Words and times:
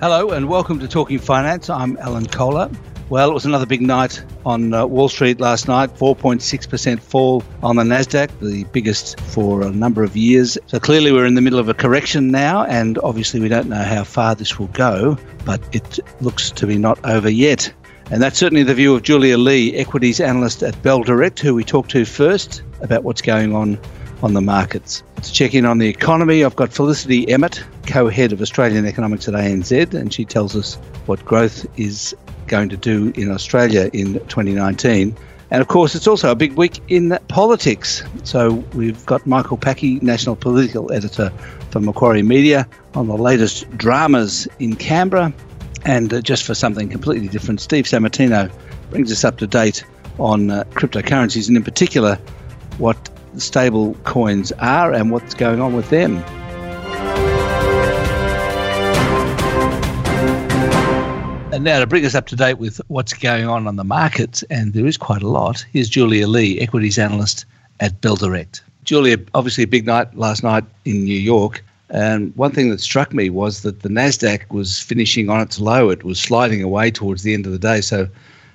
Hello 0.00 0.30
and 0.30 0.48
welcome 0.48 0.78
to 0.78 0.88
Talking 0.88 1.18
Finance. 1.18 1.68
I'm 1.68 1.98
Alan 1.98 2.24
Kohler. 2.24 2.70
Well, 3.10 3.30
it 3.30 3.34
was 3.34 3.44
another 3.44 3.66
big 3.66 3.82
night 3.82 4.24
on 4.46 4.72
uh, 4.72 4.86
Wall 4.86 5.10
Street 5.10 5.40
last 5.40 5.68
night 5.68 5.94
4.6% 5.94 7.00
fall 7.00 7.44
on 7.62 7.76
the 7.76 7.82
NASDAQ, 7.82 8.30
the 8.40 8.64
biggest 8.72 9.20
for 9.20 9.60
a 9.60 9.70
number 9.70 10.02
of 10.02 10.16
years. 10.16 10.56
So 10.68 10.80
clearly, 10.80 11.12
we're 11.12 11.26
in 11.26 11.34
the 11.34 11.42
middle 11.42 11.58
of 11.58 11.68
a 11.68 11.74
correction 11.74 12.30
now, 12.30 12.64
and 12.64 12.96
obviously, 13.00 13.40
we 13.40 13.50
don't 13.50 13.68
know 13.68 13.82
how 13.82 14.04
far 14.04 14.34
this 14.34 14.58
will 14.58 14.68
go, 14.68 15.18
but 15.44 15.60
it 15.72 15.98
looks 16.22 16.50
to 16.52 16.66
be 16.66 16.78
not 16.78 16.98
over 17.04 17.28
yet. 17.28 17.70
And 18.10 18.22
that's 18.22 18.38
certainly 18.38 18.62
the 18.62 18.74
view 18.74 18.94
of 18.94 19.02
Julia 19.02 19.36
Lee, 19.36 19.76
equities 19.76 20.18
analyst 20.18 20.62
at 20.62 20.82
Bell 20.82 21.02
Direct, 21.02 21.40
who 21.40 21.54
we 21.54 21.62
talked 21.62 21.90
to 21.90 22.06
first 22.06 22.62
about 22.80 23.04
what's 23.04 23.20
going 23.20 23.54
on 23.54 23.78
on 24.22 24.34
the 24.34 24.40
markets. 24.40 25.02
To 25.22 25.32
check 25.32 25.54
in 25.54 25.64
on 25.64 25.78
the 25.78 25.88
economy, 25.88 26.44
I've 26.44 26.56
got 26.56 26.72
Felicity 26.72 27.30
Emmett, 27.30 27.62
co 27.86 28.08
head 28.08 28.32
of 28.32 28.40
Australian 28.40 28.86
economics 28.86 29.28
at 29.28 29.34
ANZ, 29.34 29.94
and 29.94 30.12
she 30.12 30.24
tells 30.24 30.56
us 30.56 30.74
what 31.06 31.24
growth 31.24 31.66
is 31.78 32.14
going 32.46 32.68
to 32.68 32.76
do 32.76 33.12
in 33.14 33.30
Australia 33.30 33.90
in 33.92 34.14
2019. 34.14 35.16
And 35.52 35.60
of 35.60 35.68
course, 35.68 35.94
it's 35.94 36.06
also 36.06 36.30
a 36.30 36.34
big 36.34 36.52
week 36.52 36.80
in 36.88 37.18
politics. 37.28 38.04
So 38.22 38.52
we've 38.74 39.04
got 39.06 39.26
Michael 39.26 39.58
Pachi, 39.58 40.00
National 40.00 40.36
Political 40.36 40.92
Editor 40.92 41.30
for 41.70 41.80
Macquarie 41.80 42.22
Media, 42.22 42.68
on 42.94 43.08
the 43.08 43.16
latest 43.16 43.68
dramas 43.76 44.46
in 44.58 44.76
Canberra. 44.76 45.32
And 45.84 46.12
uh, 46.12 46.20
just 46.20 46.44
for 46.44 46.54
something 46.54 46.88
completely 46.88 47.28
different, 47.28 47.60
Steve 47.60 47.86
Sammartino 47.86 48.52
brings 48.90 49.10
us 49.10 49.24
up 49.24 49.38
to 49.38 49.46
date 49.46 49.84
on 50.18 50.50
uh, 50.50 50.64
cryptocurrencies 50.70 51.48
and, 51.48 51.56
in 51.56 51.64
particular, 51.64 52.16
what 52.78 53.09
stable 53.36 53.94
coins 54.04 54.52
are 54.52 54.92
and 54.92 55.10
what's 55.10 55.34
going 55.34 55.60
on 55.60 55.74
with 55.74 55.90
them. 55.90 56.16
And 61.52 61.64
now 61.64 61.80
to 61.80 61.86
bring 61.86 62.04
us 62.04 62.14
up 62.14 62.26
to 62.28 62.36
date 62.36 62.58
with 62.58 62.80
what's 62.88 63.12
going 63.12 63.46
on 63.46 63.66
on 63.66 63.76
the 63.76 63.84
markets, 63.84 64.42
and 64.44 64.72
there 64.72 64.86
is 64.86 64.96
quite 64.96 65.22
a 65.22 65.28
lot, 65.28 65.66
here's 65.72 65.88
Julia 65.88 66.28
Lee, 66.28 66.60
equities 66.60 66.98
analyst 66.98 67.44
at 67.80 68.00
Bell 68.00 68.16
Direct. 68.16 68.62
Julia, 68.84 69.18
obviously 69.34 69.64
a 69.64 69.66
big 69.66 69.84
night 69.84 70.14
last 70.16 70.42
night 70.42 70.64
in 70.84 71.04
New 71.04 71.18
York. 71.18 71.64
And 71.90 72.34
one 72.36 72.52
thing 72.52 72.70
that 72.70 72.80
struck 72.80 73.12
me 73.12 73.30
was 73.30 73.62
that 73.62 73.82
the 73.82 73.88
NASDAQ 73.88 74.48
was 74.50 74.80
finishing 74.80 75.28
on 75.28 75.40
its 75.40 75.58
low. 75.58 75.90
It 75.90 76.04
was 76.04 76.20
sliding 76.20 76.62
away 76.62 76.90
towards 76.92 77.24
the 77.24 77.34
end 77.34 77.46
of 77.46 77.52
the 77.52 77.58
day. 77.58 77.80
So 77.80 78.08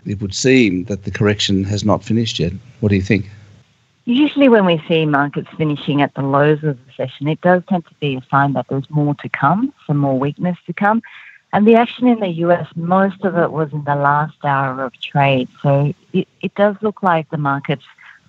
it 0.06 0.22
would 0.22 0.34
seem 0.34 0.86
that 0.86 1.04
the 1.04 1.12
correction 1.12 1.66
has 1.66 1.84
not 1.84 2.04
finished 2.04 2.40
yet. 2.40 2.54
What 2.80 2.90
do 2.90 2.96
you 2.96 3.02
think? 3.02 3.30
Usually, 4.06 4.50
when 4.50 4.66
we 4.66 4.82
see 4.88 5.06
markets 5.08 5.50
finishing 5.58 6.04
at 6.04 6.14
the 6.14 6.22
lows 6.22 6.64
of 6.64 6.78
the 6.78 6.92
session, 6.96 7.28
it 7.28 7.42
does 7.42 7.64
tend 7.68 7.86
to 7.88 7.94
be 7.96 8.16
a 8.16 8.22
sign 8.30 8.54
that 8.54 8.68
there's 8.70 8.90
more 8.92 9.16
to 9.16 9.30
come, 9.30 9.74
some 9.88 9.98
more 9.98 10.18
weakness 10.18 10.58
to 10.68 10.74
come. 10.74 11.02
And 11.52 11.68
the 11.68 11.76
action 11.76 12.08
in 12.08 12.20
the 12.20 12.30
US, 12.46 12.68
most 12.76 13.24
of 13.24 13.36
it 13.36 13.52
was 13.52 13.74
in 13.74 13.84
the 13.84 13.96
last 13.96 14.38
hour 14.44 14.84
of 14.84 14.94
trade. 15.02 15.50
So 15.64 15.94
it, 16.14 16.28
it 16.42 16.54
does 16.54 16.76
look 16.82 17.02
like 17.02 17.30
the 17.32 17.38
market's 17.38 17.86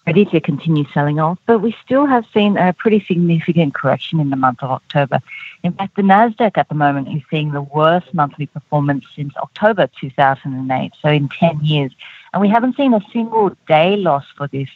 ready 0.06 0.24
to 0.26 0.40
continue 0.40 0.84
selling 0.94 1.18
off, 1.18 1.38
but 1.46 1.58
we 1.58 1.76
still 1.84 2.06
have 2.06 2.24
seen 2.32 2.56
a 2.56 2.72
pretty 2.72 3.04
significant 3.06 3.74
correction 3.74 4.20
in 4.20 4.30
the 4.30 4.36
month 4.36 4.62
of 4.62 4.70
October. 4.70 5.20
In 5.64 5.72
fact, 5.72 5.96
the 5.96 6.02
NASDAQ 6.02 6.52
at 6.56 6.68
the 6.68 6.74
moment 6.74 7.08
is 7.08 7.22
seeing 7.28 7.50
the 7.50 7.60
worst 7.60 8.14
monthly 8.14 8.46
performance 8.46 9.04
since 9.16 9.36
October 9.36 9.90
2008, 10.00 10.92
so 11.02 11.08
in 11.08 11.28
10 11.28 11.58
years. 11.64 11.92
And 12.32 12.40
we 12.40 12.48
haven't 12.48 12.76
seen 12.76 12.94
a 12.94 13.00
single 13.12 13.50
day 13.66 13.96
loss 13.96 14.24
for 14.36 14.46
this 14.46 14.68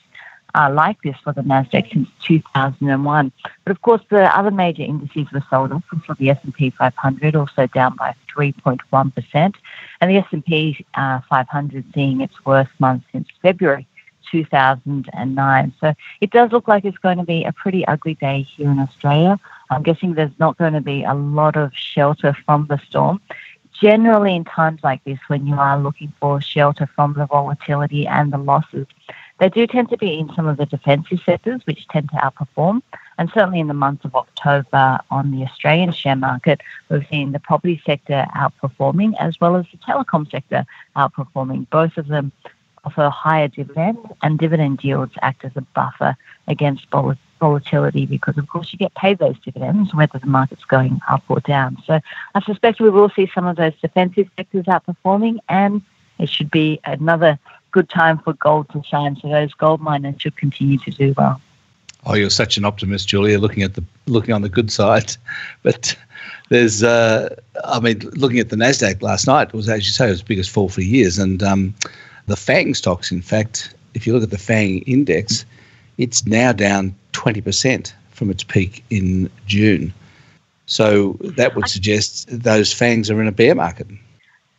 uh, 0.54 0.70
like 0.72 1.00
this 1.02 1.16
for 1.22 1.32
the 1.32 1.42
Nasdaq 1.42 1.92
since 1.92 2.08
2001. 2.24 3.32
But 3.64 3.70
of 3.70 3.82
course, 3.82 4.02
the 4.10 4.36
other 4.36 4.50
major 4.50 4.82
indices 4.82 5.30
were 5.32 5.44
sold 5.50 5.72
off. 5.72 5.84
For 6.06 6.14
the 6.14 6.30
S&P 6.30 6.70
500, 6.70 7.36
also 7.36 7.66
down 7.68 7.96
by 7.96 8.14
3.1 8.36 9.14
percent, 9.14 9.56
and 10.00 10.10
the 10.10 10.18
S&P 10.18 10.84
uh, 10.94 11.20
500 11.28 11.84
seeing 11.94 12.20
its 12.20 12.44
worst 12.44 12.70
month 12.78 13.04
since 13.12 13.28
February 13.42 13.86
2009. 14.30 15.74
So 15.80 15.94
it 16.20 16.30
does 16.30 16.52
look 16.52 16.68
like 16.68 16.84
it's 16.84 16.98
going 16.98 17.18
to 17.18 17.24
be 17.24 17.44
a 17.44 17.52
pretty 17.52 17.86
ugly 17.86 18.14
day 18.14 18.42
here 18.42 18.70
in 18.70 18.78
Australia. 18.78 19.38
I'm 19.70 19.82
guessing 19.82 20.14
there's 20.14 20.38
not 20.38 20.58
going 20.58 20.74
to 20.74 20.80
be 20.80 21.04
a 21.04 21.14
lot 21.14 21.56
of 21.56 21.74
shelter 21.74 22.36
from 22.44 22.66
the 22.68 22.78
storm 22.78 23.20
generally 23.80 24.36
in 24.36 24.44
times 24.44 24.80
like 24.82 25.02
this 25.04 25.18
when 25.28 25.46
you 25.46 25.54
are 25.54 25.78
looking 25.80 26.12
for 26.20 26.40
shelter 26.40 26.86
from 26.94 27.14
the 27.14 27.26
volatility 27.26 28.06
and 28.06 28.32
the 28.32 28.38
losses 28.38 28.86
they 29.40 29.48
do 29.48 29.66
tend 29.66 29.88
to 29.88 29.96
be 29.96 30.18
in 30.18 30.32
some 30.34 30.46
of 30.46 30.58
the 30.58 30.66
defensive 30.66 31.20
sectors, 31.24 31.62
which 31.64 31.88
tend 31.88 32.10
to 32.10 32.16
outperform. 32.16 32.82
And 33.18 33.30
certainly 33.34 33.58
in 33.58 33.68
the 33.68 33.74
month 33.74 34.04
of 34.04 34.14
October 34.14 35.00
on 35.10 35.30
the 35.30 35.42
Australian 35.42 35.92
share 35.92 36.14
market, 36.16 36.60
we've 36.88 37.06
seen 37.10 37.32
the 37.32 37.40
property 37.40 37.82
sector 37.84 38.26
outperforming 38.36 39.14
as 39.18 39.40
well 39.40 39.56
as 39.56 39.66
the 39.72 39.78
telecom 39.78 40.30
sector 40.30 40.64
outperforming. 40.94 41.68
Both 41.70 41.96
of 41.96 42.08
them 42.08 42.32
offer 42.84 43.10
higher 43.10 43.48
dividends, 43.48 44.00
and 44.22 44.38
dividend 44.38 44.82
yields 44.84 45.12
act 45.22 45.44
as 45.44 45.52
a 45.56 45.60
buffer 45.60 46.16
against 46.46 46.86
volatility 47.40 48.06
because, 48.06 48.38
of 48.38 48.48
course, 48.48 48.72
you 48.72 48.78
get 48.78 48.94
paid 48.94 49.18
those 49.18 49.38
dividends 49.40 49.94
whether 49.94 50.18
the 50.18 50.26
market's 50.26 50.64
going 50.64 51.00
up 51.08 51.22
or 51.28 51.40
down. 51.40 51.76
So 51.86 52.00
I 52.34 52.40
suspect 52.42 52.80
we 52.80 52.90
will 52.90 53.10
see 53.10 53.30
some 53.34 53.46
of 53.46 53.56
those 53.56 53.74
defensive 53.80 54.30
sectors 54.36 54.64
outperforming, 54.66 55.38
and 55.48 55.82
it 56.18 56.28
should 56.28 56.50
be 56.50 56.80
another 56.84 57.38
good 57.70 57.88
time 57.88 58.18
for 58.18 58.32
gold 58.34 58.68
to 58.70 58.82
shine. 58.82 59.16
So 59.16 59.28
those 59.28 59.54
gold 59.54 59.80
miners 59.80 60.16
should 60.18 60.36
continue 60.36 60.78
to 60.78 60.90
do 60.90 61.14
well. 61.16 61.40
Oh, 62.06 62.14
you're 62.14 62.30
such 62.30 62.56
an 62.56 62.64
optimist, 62.64 63.08
Julia. 63.08 63.38
Looking 63.38 63.62
at 63.62 63.74
the 63.74 63.84
looking 64.06 64.32
on 64.32 64.42
the 64.42 64.48
good 64.48 64.72
side, 64.72 65.16
but 65.62 65.96
there's, 66.48 66.82
uh, 66.82 67.34
I 67.64 67.80
mean, 67.80 68.00
looking 68.14 68.38
at 68.38 68.48
the 68.48 68.56
Nasdaq 68.56 69.02
last 69.02 69.26
night 69.26 69.52
was, 69.52 69.68
as 69.68 69.86
you 69.86 69.92
say, 69.92 70.08
it 70.08 70.10
was 70.10 70.20
the 70.20 70.26
biggest 70.26 70.50
fall 70.50 70.68
for 70.68 70.82
years, 70.82 71.18
and 71.18 71.42
um, 71.42 71.74
the 72.26 72.36
Fang 72.36 72.74
stocks, 72.74 73.12
in 73.12 73.22
fact, 73.22 73.74
if 73.94 74.06
you 74.06 74.12
look 74.12 74.22
at 74.22 74.30
the 74.30 74.38
Fang 74.38 74.80
index, 74.80 75.44
it's 75.98 76.26
now 76.26 76.52
down 76.52 76.94
20% 77.12 77.92
from 78.10 78.30
its 78.30 78.42
peak 78.42 78.84
in 78.90 79.30
June. 79.46 79.92
So 80.66 81.16
that 81.20 81.54
would 81.56 81.68
suggest 81.68 82.26
those 82.30 82.72
Fangs 82.72 83.10
are 83.10 83.20
in 83.20 83.26
a 83.26 83.32
bear 83.32 83.54
market. 83.54 83.88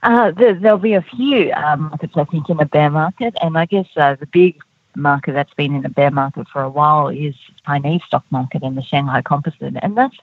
Uh, 0.04 0.32
there, 0.32 0.56
will 0.56 0.78
be 0.78 0.94
a 0.94 1.02
few 1.02 1.52
um, 1.54 1.90
markets, 1.90 2.14
I 2.16 2.24
think, 2.26 2.50
in 2.50 2.60
a 2.60 2.66
bear 2.66 2.90
market. 2.90 3.36
And 3.42 3.58
I 3.58 3.66
guess 3.66 3.88
uh, 3.96 4.16
the 4.16 4.26
big 4.26 4.60
market 4.96 5.34
that's 5.34 5.54
been 5.54 5.76
in 5.76 5.86
a 5.86 5.90
bear 5.90 6.12
market 6.12 6.48
for 6.48 6.62
a 6.62 6.70
while 6.70 7.08
is 7.08 7.36
Chinese 7.66 8.02
stock 8.04 8.26
market 8.30 8.64
and 8.64 8.78
the 8.78 8.82
Shanghai 8.82 9.22
Composite. 9.22 9.76
And 9.82 9.96
that's 9.96 10.18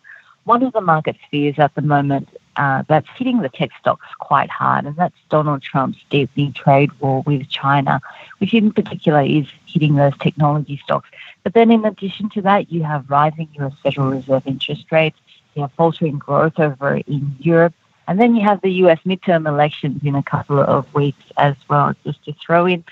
one 0.44 0.62
of 0.62 0.72
the 0.72 0.80
market 0.80 1.16
fears 1.30 1.58
at 1.58 1.74
the 1.74 1.82
moment 1.82 2.28
uh, 2.56 2.82
that's 2.88 3.08
hitting 3.16 3.40
the 3.40 3.48
tech 3.48 3.70
stocks 3.78 4.06
quite 4.18 4.50
hard. 4.50 4.84
And 4.84 4.96
that's 4.96 5.14
Donald 5.28 5.62
Trump's 5.62 5.98
deepening 6.10 6.52
trade 6.52 6.90
war 7.00 7.22
with 7.22 7.48
China, 7.48 8.00
which 8.38 8.52
in 8.52 8.72
particular 8.72 9.22
is 9.22 9.46
hitting 9.66 9.94
those 9.94 10.16
technology 10.18 10.80
stocks. 10.82 11.08
But 11.44 11.54
then 11.54 11.70
in 11.70 11.84
addition 11.84 12.30
to 12.30 12.42
that, 12.42 12.72
you 12.72 12.82
have 12.82 13.08
rising 13.08 13.48
US 13.60 13.74
Federal 13.82 14.10
Reserve 14.10 14.42
interest 14.46 14.90
rates. 14.90 15.18
You 15.54 15.62
have 15.62 15.72
faltering 15.72 16.18
growth 16.18 16.58
over 16.58 16.96
in 16.96 17.36
Europe 17.38 17.74
and 18.08 18.19
then 18.19 18.34
you 18.34 18.42
have 18.42 18.60
the 18.62 18.72
US 18.84 18.98
midterm 19.06 19.46
elections 19.46 20.00
in 20.02 20.14
a 20.14 20.22
couple 20.22 20.58
of 20.58 20.92
weeks 20.94 21.22
as 21.36 21.54
well, 21.69 21.94
just 22.04 22.24
to 22.24 22.32
throw 22.44 22.66
in 22.66 22.82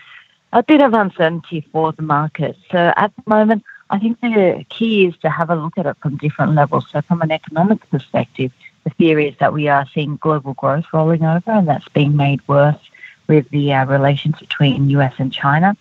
a 0.53 0.63
bit 0.63 0.83
of 0.83 0.93
uncertainty 0.93 1.67
for 1.73 1.93
the 1.93 2.03
market. 2.03 2.57
So 2.71 2.93
at 2.97 3.13
the 3.17 3.23
moment, 3.27 3.65
I 3.89 3.99
think 3.99 4.21
the 4.21 4.65
key 4.69 5.07
is 5.07 5.17
to 5.19 5.31
have 5.31 5.49
a 5.49 5.57
look 5.57 5.79
at 5.79 5.87
it 5.87 5.97
from 6.03 6.19
different 6.19 6.55
levels. 6.55 6.87
So 6.93 7.01
from 7.01 7.23
an 7.23 7.33
economic 7.33 7.89
perspective, 7.91 8.53
the 8.85 8.91
theory 8.91 9.29
is 9.29 9.37
that 9.39 9.55
we 9.55 9.69
are 9.69 9.87
seeing 9.95 10.17
global 10.17 10.55
growth 10.55 10.85
rolling 10.93 11.25
over, 11.25 11.51
and 11.51 11.67
that's 11.67 11.89
being 11.89 12.15
made 12.15 12.47
worse 12.47 12.79
with 13.27 13.49
the 13.51 13.73
uh, 13.73 13.87
relations 13.87 14.39
between 14.39 14.91
US 14.91 15.15
and 15.19 15.33
China. 15.33 15.77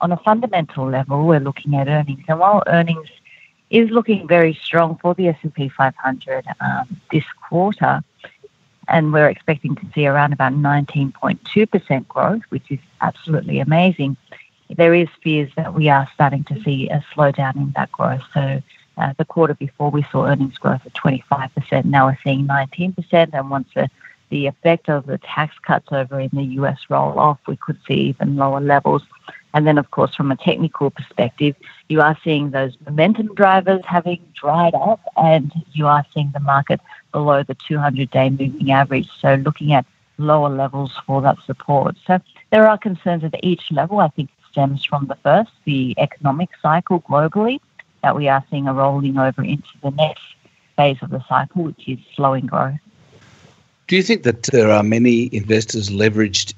On 0.00 0.12
a 0.12 0.16
fundamental 0.16 0.88
level, 0.88 1.26
we're 1.26 1.40
looking 1.40 1.74
at 1.74 1.88
earnings, 1.88 2.24
and 2.28 2.38
while 2.38 2.62
earnings 2.68 3.08
is 3.70 3.90
looking 3.90 4.28
very 4.28 4.54
strong 4.54 4.96
for 5.02 5.14
the 5.14 5.28
S&P 5.28 5.68
500 5.68 6.44
um, 6.60 7.00
this 7.10 7.24
quarter, 7.48 8.02
and 8.88 9.12
we're 9.12 9.28
expecting 9.28 9.74
to 9.76 9.86
see 9.94 10.06
around 10.06 10.32
about 10.32 10.52
19.2% 10.52 12.08
growth, 12.08 12.42
which 12.50 12.70
is 12.70 12.78
absolutely 13.00 13.60
amazing. 13.60 14.16
There 14.70 14.94
is 14.94 15.08
fears 15.22 15.50
that 15.56 15.74
we 15.74 15.88
are 15.88 16.08
starting 16.14 16.44
to 16.44 16.62
see 16.62 16.88
a 16.88 17.04
slowdown 17.14 17.56
in 17.56 17.72
that 17.76 17.92
growth. 17.92 18.22
So 18.34 18.62
uh, 18.98 19.12
the 19.18 19.24
quarter 19.24 19.54
before 19.54 19.90
we 19.90 20.04
saw 20.10 20.26
earnings 20.26 20.58
growth 20.58 20.84
of 20.86 20.92
25%, 20.94 21.84
now 21.84 22.06
we're 22.06 22.18
seeing 22.24 22.46
19%, 22.46 23.30
and 23.32 23.50
once 23.50 23.68
the, 23.74 23.90
the 24.30 24.46
effect 24.46 24.88
of 24.88 25.06
the 25.06 25.18
tax 25.18 25.54
cuts 25.62 25.88
over 25.92 26.18
in 26.18 26.30
the 26.32 26.44
US 26.60 26.78
roll 26.88 27.18
off, 27.18 27.38
we 27.46 27.56
could 27.56 27.78
see 27.86 27.94
even 27.94 28.36
lower 28.36 28.60
levels. 28.60 29.02
And 29.54 29.66
then, 29.66 29.78
of 29.78 29.90
course, 29.90 30.14
from 30.14 30.30
a 30.30 30.36
technical 30.36 30.90
perspective, 30.90 31.56
you 31.88 32.02
are 32.02 32.18
seeing 32.22 32.50
those 32.50 32.76
momentum 32.84 33.34
drivers 33.34 33.82
having 33.86 34.20
dried 34.34 34.74
up, 34.74 35.00
and 35.16 35.50
you 35.72 35.86
are 35.86 36.04
seeing 36.12 36.30
the 36.32 36.40
market 36.40 36.80
below 37.16 37.42
the 37.42 37.54
200 37.54 38.10
day 38.10 38.28
moving 38.28 38.70
average. 38.70 39.08
So, 39.22 39.36
looking 39.36 39.72
at 39.72 39.86
lower 40.18 40.50
levels 40.50 40.92
for 41.06 41.22
that 41.22 41.38
support. 41.46 41.96
So, 42.06 42.20
there 42.50 42.68
are 42.68 42.76
concerns 42.76 43.24
at 43.24 43.34
each 43.42 43.72
level. 43.72 44.00
I 44.00 44.08
think 44.08 44.28
stems 44.50 44.84
from 44.84 45.06
the 45.06 45.14
first, 45.16 45.52
the 45.64 45.94
economic 45.96 46.50
cycle 46.60 47.00
globally, 47.00 47.58
that 48.02 48.14
we 48.14 48.28
are 48.28 48.44
seeing 48.50 48.68
a 48.68 48.74
rolling 48.74 49.16
over 49.16 49.42
into 49.42 49.72
the 49.82 49.92
next 49.92 50.26
phase 50.76 50.98
of 51.00 51.08
the 51.08 51.24
cycle, 51.26 51.64
which 51.64 51.88
is 51.88 51.98
slowing 52.14 52.44
growth. 52.44 52.78
Do 53.86 53.96
you 53.96 54.02
think 54.02 54.22
that 54.24 54.42
there 54.42 54.70
are 54.70 54.82
many 54.82 55.34
investors 55.34 55.88
leveraged, 55.88 56.52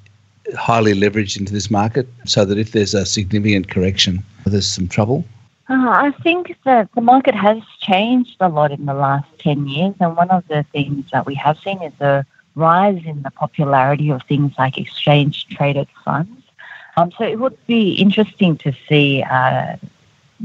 highly 0.56 0.94
leveraged 0.94 1.38
into 1.38 1.52
this 1.52 1.70
market 1.70 2.08
so 2.25 2.44
that 2.44 2.58
if 2.58 2.72
there's 2.72 2.94
a 2.94 3.06
significant 3.06 3.70
correction, 3.70 4.25
there's 4.44 4.66
some 4.66 4.88
trouble? 4.88 5.25
Uh, 5.68 5.90
I 5.90 6.12
think 6.22 6.56
that 6.64 6.88
the 6.94 7.02
market 7.02 7.34
has 7.34 7.58
changed 7.80 8.36
a 8.40 8.48
lot 8.48 8.72
in 8.72 8.86
the 8.86 8.94
last 8.94 9.26
10 9.40 9.66
years. 9.66 9.94
And 10.00 10.16
one 10.16 10.30
of 10.30 10.48
the 10.48 10.64
things 10.72 11.10
that 11.12 11.26
we 11.26 11.34
have 11.34 11.58
seen 11.58 11.82
is 11.82 11.92
a 12.00 12.24
rise 12.54 13.02
in 13.04 13.22
the 13.22 13.30
popularity 13.30 14.10
of 14.10 14.22
things 14.22 14.52
like 14.58 14.78
exchange 14.78 15.46
traded 15.48 15.88
funds. 16.04 16.42
Um, 16.96 17.12
so 17.18 17.24
it 17.24 17.38
would 17.38 17.58
be 17.66 17.92
interesting 17.92 18.56
to 18.58 18.72
see 18.88 19.22
uh, 19.22 19.76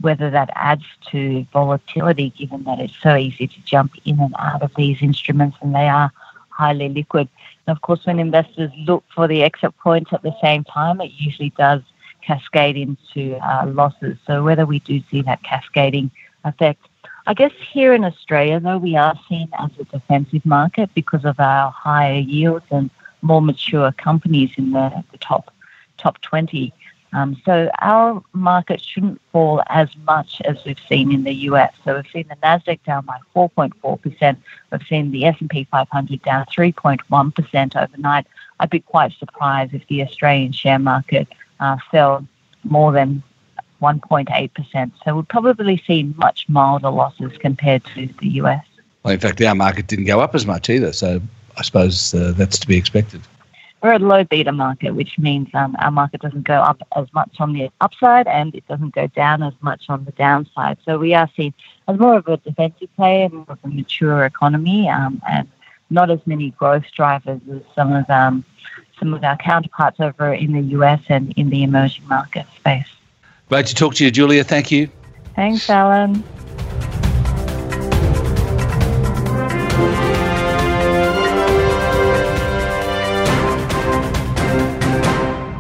whether 0.02 0.30
that 0.30 0.50
adds 0.56 0.84
to 1.12 1.48
volatility, 1.54 2.32
given 2.32 2.64
that 2.66 2.80
it's 2.80 2.96
so 3.02 3.16
easy 3.16 3.48
to 3.48 3.62
jump 3.62 3.94
in 4.04 4.20
and 4.20 4.36
out 4.38 4.62
of 4.62 4.76
these 4.76 5.02
instruments 5.02 5.58
and 5.62 5.74
they 5.74 5.88
are 5.88 6.12
highly 6.50 6.90
liquid. 6.90 7.30
And 7.66 7.76
of 7.76 7.82
course, 7.82 8.06
when 8.06 8.20
investors 8.20 8.72
look 8.78 9.06
for 9.16 9.28
the 9.28 9.42
exit 9.42 9.76
points 9.78 10.12
at 10.12 10.22
the 10.22 10.36
same 10.42 10.66
time, 10.66 11.00
it 11.00 11.12
usually 11.16 11.52
does 11.52 11.82
cascade 12.26 12.78
into 12.78 13.36
uh, 13.38 13.66
losses. 13.68 14.18
So 14.26 14.44
whether 14.44 14.66
we 14.66 14.80
do 14.80 15.02
see 15.12 15.22
that 15.24 15.44
cascading 15.44 16.12
effect. 16.46 16.88
I 17.26 17.34
guess 17.34 17.52
here 17.72 17.94
in 17.94 18.04
Australia, 18.04 18.60
though, 18.60 18.78
we 18.78 18.96
are 18.96 19.18
seen 19.30 19.50
as 19.58 19.70
a 19.80 19.86
defensive 19.86 20.46
market 20.46 20.90
because 20.94 21.24
of 21.24 21.40
our 21.40 21.72
higher 21.72 22.20
yields 22.20 22.66
and 22.70 22.90
more 23.22 23.42
mature 23.42 23.92
companies 23.94 24.52
in 24.58 24.72
the, 24.72 25.04
the 25.12 25.18
top 25.18 25.54
top 25.98 26.20
20. 26.22 26.74
Um, 27.14 27.40
so 27.46 27.70
our 27.80 28.24
market 28.34 28.82
shouldn't 28.82 29.22
fall 29.32 29.62
as 29.68 29.88
much 30.08 30.42
as 30.46 30.58
we've 30.66 30.82
seen 30.90 31.12
in 31.14 31.24
the 31.24 31.34
US. 31.50 31.72
So 31.86 31.96
we've 31.96 32.12
seen 32.12 32.28
the 32.28 32.36
Nasdaq 32.38 32.84
down 32.84 33.06
by 33.06 33.20
4.4%. 33.36 34.38
We've 34.72 34.88
seen 34.90 35.12
the 35.12 35.26
S&P 35.26 35.66
500 35.66 36.22
down 36.24 36.46
3.1% 36.46 37.76
overnight. 37.82 38.28
I'd 38.60 38.70
be 38.72 38.80
quite 38.80 39.14
surprised 39.14 39.74
if 39.76 39.88
the 39.88 40.02
Australian 40.02 40.54
share 40.54 40.80
market 40.80 41.28
uh, 41.60 41.78
fell 41.92 42.26
more 42.64 42.92
than 42.92 43.24
1.8%. 43.82 44.92
So 45.04 45.14
we'll 45.14 45.24
probably 45.24 45.84
see 45.86 46.04
much 46.16 46.48
milder 46.48 46.90
losses 46.90 47.38
compared 47.40 47.84
to 47.96 48.08
the 48.20 48.30
US. 48.42 48.66
Well, 49.04 49.14
in 49.14 49.20
fact, 49.20 49.42
our 49.42 49.56
market 49.56 49.88
didn't 49.88 50.06
go 50.06 50.22
up 50.22 50.34
as 50.34 50.46
much 50.46 50.70
either. 50.70 50.94
So 50.94 51.22
I 51.58 51.62
suppose 51.64 52.14
uh, 52.14 52.34
that's 52.36 52.58
to 52.60 52.68
be 52.68 52.78
expected. 52.78 53.22
We're 53.82 53.94
a 53.94 54.00
low 54.00 54.24
beta 54.24 54.54
market, 54.54 54.92
which 54.92 55.20
means 55.20 55.50
um, 55.54 55.76
our 55.80 55.92
market 55.92 56.22
doesn't 56.22 56.44
go 56.44 56.62
up 56.62 56.82
as 56.96 57.14
much 57.14 57.36
on 57.40 57.52
the 57.52 57.70
upside 57.82 58.28
and 58.28 58.56
it 58.56 58.66
doesn't 58.70 58.96
go 58.96 59.08
down 59.08 59.44
as 59.44 59.54
much 59.60 59.84
on 59.90 60.06
the 60.06 60.14
downside. 60.14 60.78
So 60.86 60.98
we 60.98 61.14
are 61.14 61.30
seen 61.36 61.54
as 61.90 62.00
more 62.00 62.16
of 62.16 62.28
a 62.30 62.38
defensive 62.38 62.96
play 62.96 63.24
and 63.24 63.34
more 63.34 63.46
of 63.50 63.60
a 63.66 63.68
mature 63.68 64.24
economy 64.24 64.88
um, 64.88 65.22
and 65.30 65.50
not 65.90 66.10
as 66.10 66.20
many 66.26 66.52
growth 66.52 66.86
drivers 66.96 67.42
as 67.52 67.62
some 67.76 67.92
of 67.92 68.10
um, 68.10 68.46
some 69.04 69.14
of 69.14 69.24
our 69.24 69.36
counterparts 69.36 70.00
over 70.00 70.34
in 70.34 70.54
the 70.54 70.62
US 70.78 71.02
and 71.10 71.34
in 71.36 71.50
the 71.50 71.64
emerging 71.64 72.08
market 72.08 72.46
space. 72.56 72.88
Great 73.50 73.66
to 73.66 73.76
talk 73.76 73.96
to 73.96 74.06
you, 74.06 74.12
Julia. 74.12 74.46
Thank 74.46 74.72
you. 74.72 74.90
Thanks, 75.36 75.70
Alan. 75.70 76.24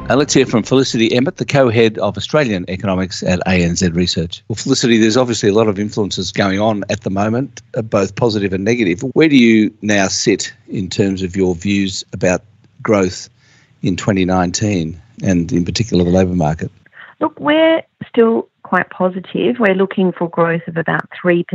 Uh, 0.09 0.15
let's 0.15 0.33
hear 0.33 0.45
from 0.45 0.63
Felicity 0.63 1.13
Emmett, 1.13 1.37
the 1.37 1.45
co-head 1.45 1.97
of 1.97 2.15
Australian 2.17 2.69
economics 2.69 3.23
at 3.23 3.39
ANZ 3.45 3.93
Research. 3.93 4.43
Well, 4.47 4.55
Felicity, 4.55 4.97
there's 4.97 5.17
obviously 5.17 5.49
a 5.49 5.53
lot 5.53 5.67
of 5.67 5.79
influences 5.79 6.31
going 6.31 6.61
on 6.61 6.83
at 6.89 7.01
the 7.01 7.09
moment, 7.09 7.61
uh, 7.75 7.81
both 7.81 8.15
positive 8.15 8.53
and 8.53 8.63
negative. 8.63 9.01
Where 9.15 9.27
do 9.27 9.35
you 9.35 9.73
now 9.81 10.07
sit 10.07 10.53
in 10.69 10.89
terms 10.89 11.23
of 11.23 11.35
your 11.35 11.55
views 11.55 12.05
about 12.13 12.41
growth 12.81 13.29
in 13.83 13.95
2019 13.95 14.99
and 15.23 15.51
in 15.51 15.65
particular 15.65 16.03
the 16.03 16.09
labour 16.09 16.33
market? 16.33 16.71
Look, 17.19 17.39
we're 17.39 17.83
still 18.09 18.49
quite 18.63 18.89
positive. 18.89 19.57
We're 19.59 19.75
looking 19.75 20.11
for 20.11 20.29
growth 20.29 20.67
of 20.67 20.77
about 20.77 21.07
3% 21.23 21.45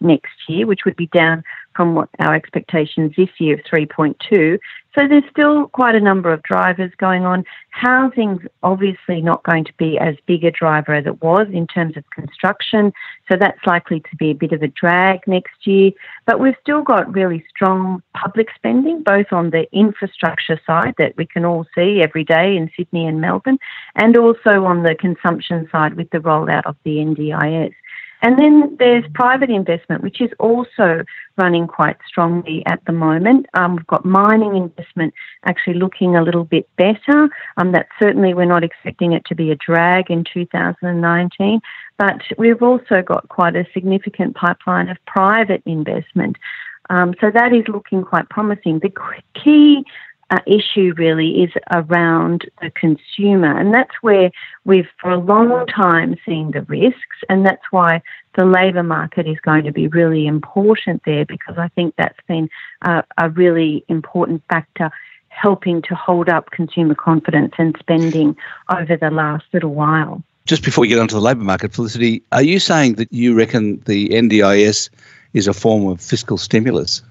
next 0.00 0.32
year, 0.48 0.66
which 0.66 0.84
would 0.84 0.96
be 0.96 1.06
down 1.06 1.42
from 1.74 1.94
what 1.94 2.08
our 2.18 2.34
expectations 2.34 3.14
this 3.16 3.30
year 3.38 3.54
of 3.54 3.60
3.2. 3.60 4.58
So 4.96 5.06
there's 5.06 5.24
still 5.30 5.68
quite 5.68 5.94
a 5.94 6.00
number 6.00 6.32
of 6.32 6.42
drivers 6.42 6.90
going 6.98 7.24
on. 7.24 7.44
Housing's 7.70 8.40
obviously 8.62 9.20
not 9.20 9.44
going 9.44 9.64
to 9.64 9.72
be 9.78 9.98
as 9.98 10.16
big 10.26 10.44
a 10.44 10.50
driver 10.50 10.94
as 10.94 11.06
it 11.06 11.22
was 11.22 11.46
in 11.52 11.66
terms 11.66 11.96
of 11.96 12.08
construction, 12.10 12.92
so 13.30 13.36
that's 13.38 13.64
likely 13.66 14.00
to 14.00 14.16
be 14.16 14.30
a 14.30 14.34
bit 14.34 14.52
of 14.52 14.62
a 14.62 14.68
drag 14.68 15.20
next 15.26 15.66
year. 15.66 15.90
But 16.26 16.40
we've 16.40 16.56
still 16.60 16.82
got 16.82 17.14
really 17.14 17.44
strong 17.50 18.02
public 18.14 18.48
spending, 18.56 19.02
both 19.02 19.26
on 19.30 19.50
the 19.50 19.66
infrastructure 19.72 20.58
side 20.66 20.94
that 20.98 21.16
we 21.16 21.26
can 21.26 21.44
all 21.44 21.66
see 21.74 22.00
every 22.02 22.24
day 22.24 22.56
in 22.56 22.70
Sydney 22.76 23.06
and 23.06 23.20
Melbourne, 23.20 23.58
and 23.94 24.16
also 24.16 24.64
on 24.64 24.82
the 24.82 24.94
consumption 24.94 25.68
side 25.70 25.94
with 25.94 26.10
the 26.10 26.18
rollout 26.18 26.64
of 26.64 26.76
the 26.84 26.96
NDIS. 26.96 27.74
And 28.22 28.38
then 28.38 28.76
there's 28.78 29.04
private 29.14 29.50
investment, 29.50 30.02
which 30.02 30.20
is 30.20 30.30
also 30.38 31.04
running 31.36 31.66
quite 31.66 31.96
strongly 32.06 32.64
at 32.66 32.84
the 32.84 32.92
moment. 32.92 33.46
Um, 33.54 33.76
we've 33.76 33.86
got 33.86 34.04
mining 34.04 34.56
investment 34.56 35.14
actually 35.44 35.74
looking 35.74 36.16
a 36.16 36.22
little 36.22 36.44
bit 36.44 36.68
better. 36.76 37.28
Um, 37.56 37.72
that 37.72 37.88
certainly 38.00 38.34
we're 38.34 38.44
not 38.44 38.64
expecting 38.64 39.12
it 39.12 39.24
to 39.26 39.34
be 39.34 39.52
a 39.52 39.56
drag 39.56 40.10
in 40.10 40.24
2019, 40.24 41.60
but 41.96 42.22
we've 42.36 42.62
also 42.62 43.02
got 43.02 43.28
quite 43.28 43.54
a 43.54 43.66
significant 43.72 44.34
pipeline 44.34 44.88
of 44.88 44.96
private 45.06 45.62
investment. 45.64 46.36
Um, 46.90 47.14
so 47.20 47.30
that 47.30 47.52
is 47.52 47.68
looking 47.68 48.02
quite 48.02 48.28
promising. 48.30 48.80
The 48.80 48.92
key 49.34 49.84
uh, 50.30 50.38
issue 50.46 50.92
really 50.96 51.42
is 51.42 51.50
around 51.72 52.48
the 52.60 52.70
consumer, 52.70 53.58
and 53.58 53.72
that's 53.72 53.94
where 54.02 54.30
we've 54.64 54.88
for 55.00 55.10
a 55.10 55.18
long 55.18 55.66
time 55.66 56.16
seen 56.26 56.50
the 56.50 56.62
risks, 56.62 57.16
and 57.28 57.46
that's 57.46 57.64
why 57.70 58.02
the 58.36 58.44
labour 58.44 58.82
market 58.82 59.26
is 59.26 59.38
going 59.40 59.64
to 59.64 59.72
be 59.72 59.88
really 59.88 60.26
important 60.26 61.02
there 61.04 61.24
because 61.24 61.56
I 61.56 61.68
think 61.68 61.94
that's 61.96 62.18
been 62.26 62.48
uh, 62.82 63.02
a 63.16 63.30
really 63.30 63.84
important 63.88 64.42
factor 64.48 64.90
helping 65.28 65.82
to 65.82 65.94
hold 65.94 66.28
up 66.28 66.50
consumer 66.50 66.94
confidence 66.94 67.54
and 67.58 67.76
spending 67.78 68.36
over 68.70 68.96
the 68.96 69.10
last 69.10 69.44
little 69.52 69.72
while. 69.72 70.22
Just 70.46 70.64
before 70.64 70.82
we 70.82 70.88
get 70.88 70.98
onto 70.98 71.14
the 71.14 71.20
labour 71.20 71.44
market, 71.44 71.72
Felicity, 71.72 72.22
are 72.32 72.42
you 72.42 72.58
saying 72.58 72.94
that 72.94 73.12
you 73.12 73.34
reckon 73.34 73.80
the 73.86 74.08
NDIS 74.08 74.88
is 75.34 75.46
a 75.46 75.52
form 75.52 75.86
of 75.86 76.00
fiscal 76.00 76.38
stimulus? 76.38 77.02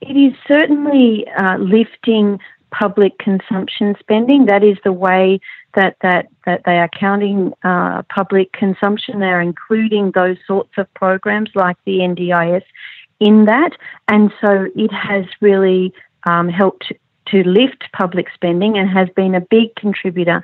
It 0.00 0.16
is 0.16 0.32
certainly 0.46 1.26
uh, 1.36 1.58
lifting 1.58 2.38
public 2.70 3.18
consumption 3.18 3.96
spending. 3.98 4.46
That 4.46 4.62
is 4.62 4.76
the 4.84 4.92
way 4.92 5.40
that 5.74 5.96
that, 6.02 6.28
that 6.46 6.62
they 6.64 6.78
are 6.78 6.88
counting 6.88 7.52
uh, 7.64 8.02
public 8.14 8.52
consumption. 8.52 9.20
They're 9.20 9.40
including 9.40 10.12
those 10.12 10.36
sorts 10.46 10.70
of 10.76 10.92
programs 10.94 11.50
like 11.54 11.76
the 11.84 11.98
NDIS 11.98 12.62
in 13.20 13.46
that, 13.46 13.72
and 14.06 14.32
so 14.40 14.66
it 14.76 14.92
has 14.92 15.24
really 15.40 15.92
um, 16.28 16.48
helped 16.48 16.92
to 17.26 17.42
lift 17.42 17.84
public 17.92 18.26
spending 18.34 18.78
and 18.78 18.88
has 18.88 19.08
been 19.14 19.34
a 19.34 19.40
big 19.40 19.74
contributor 19.74 20.42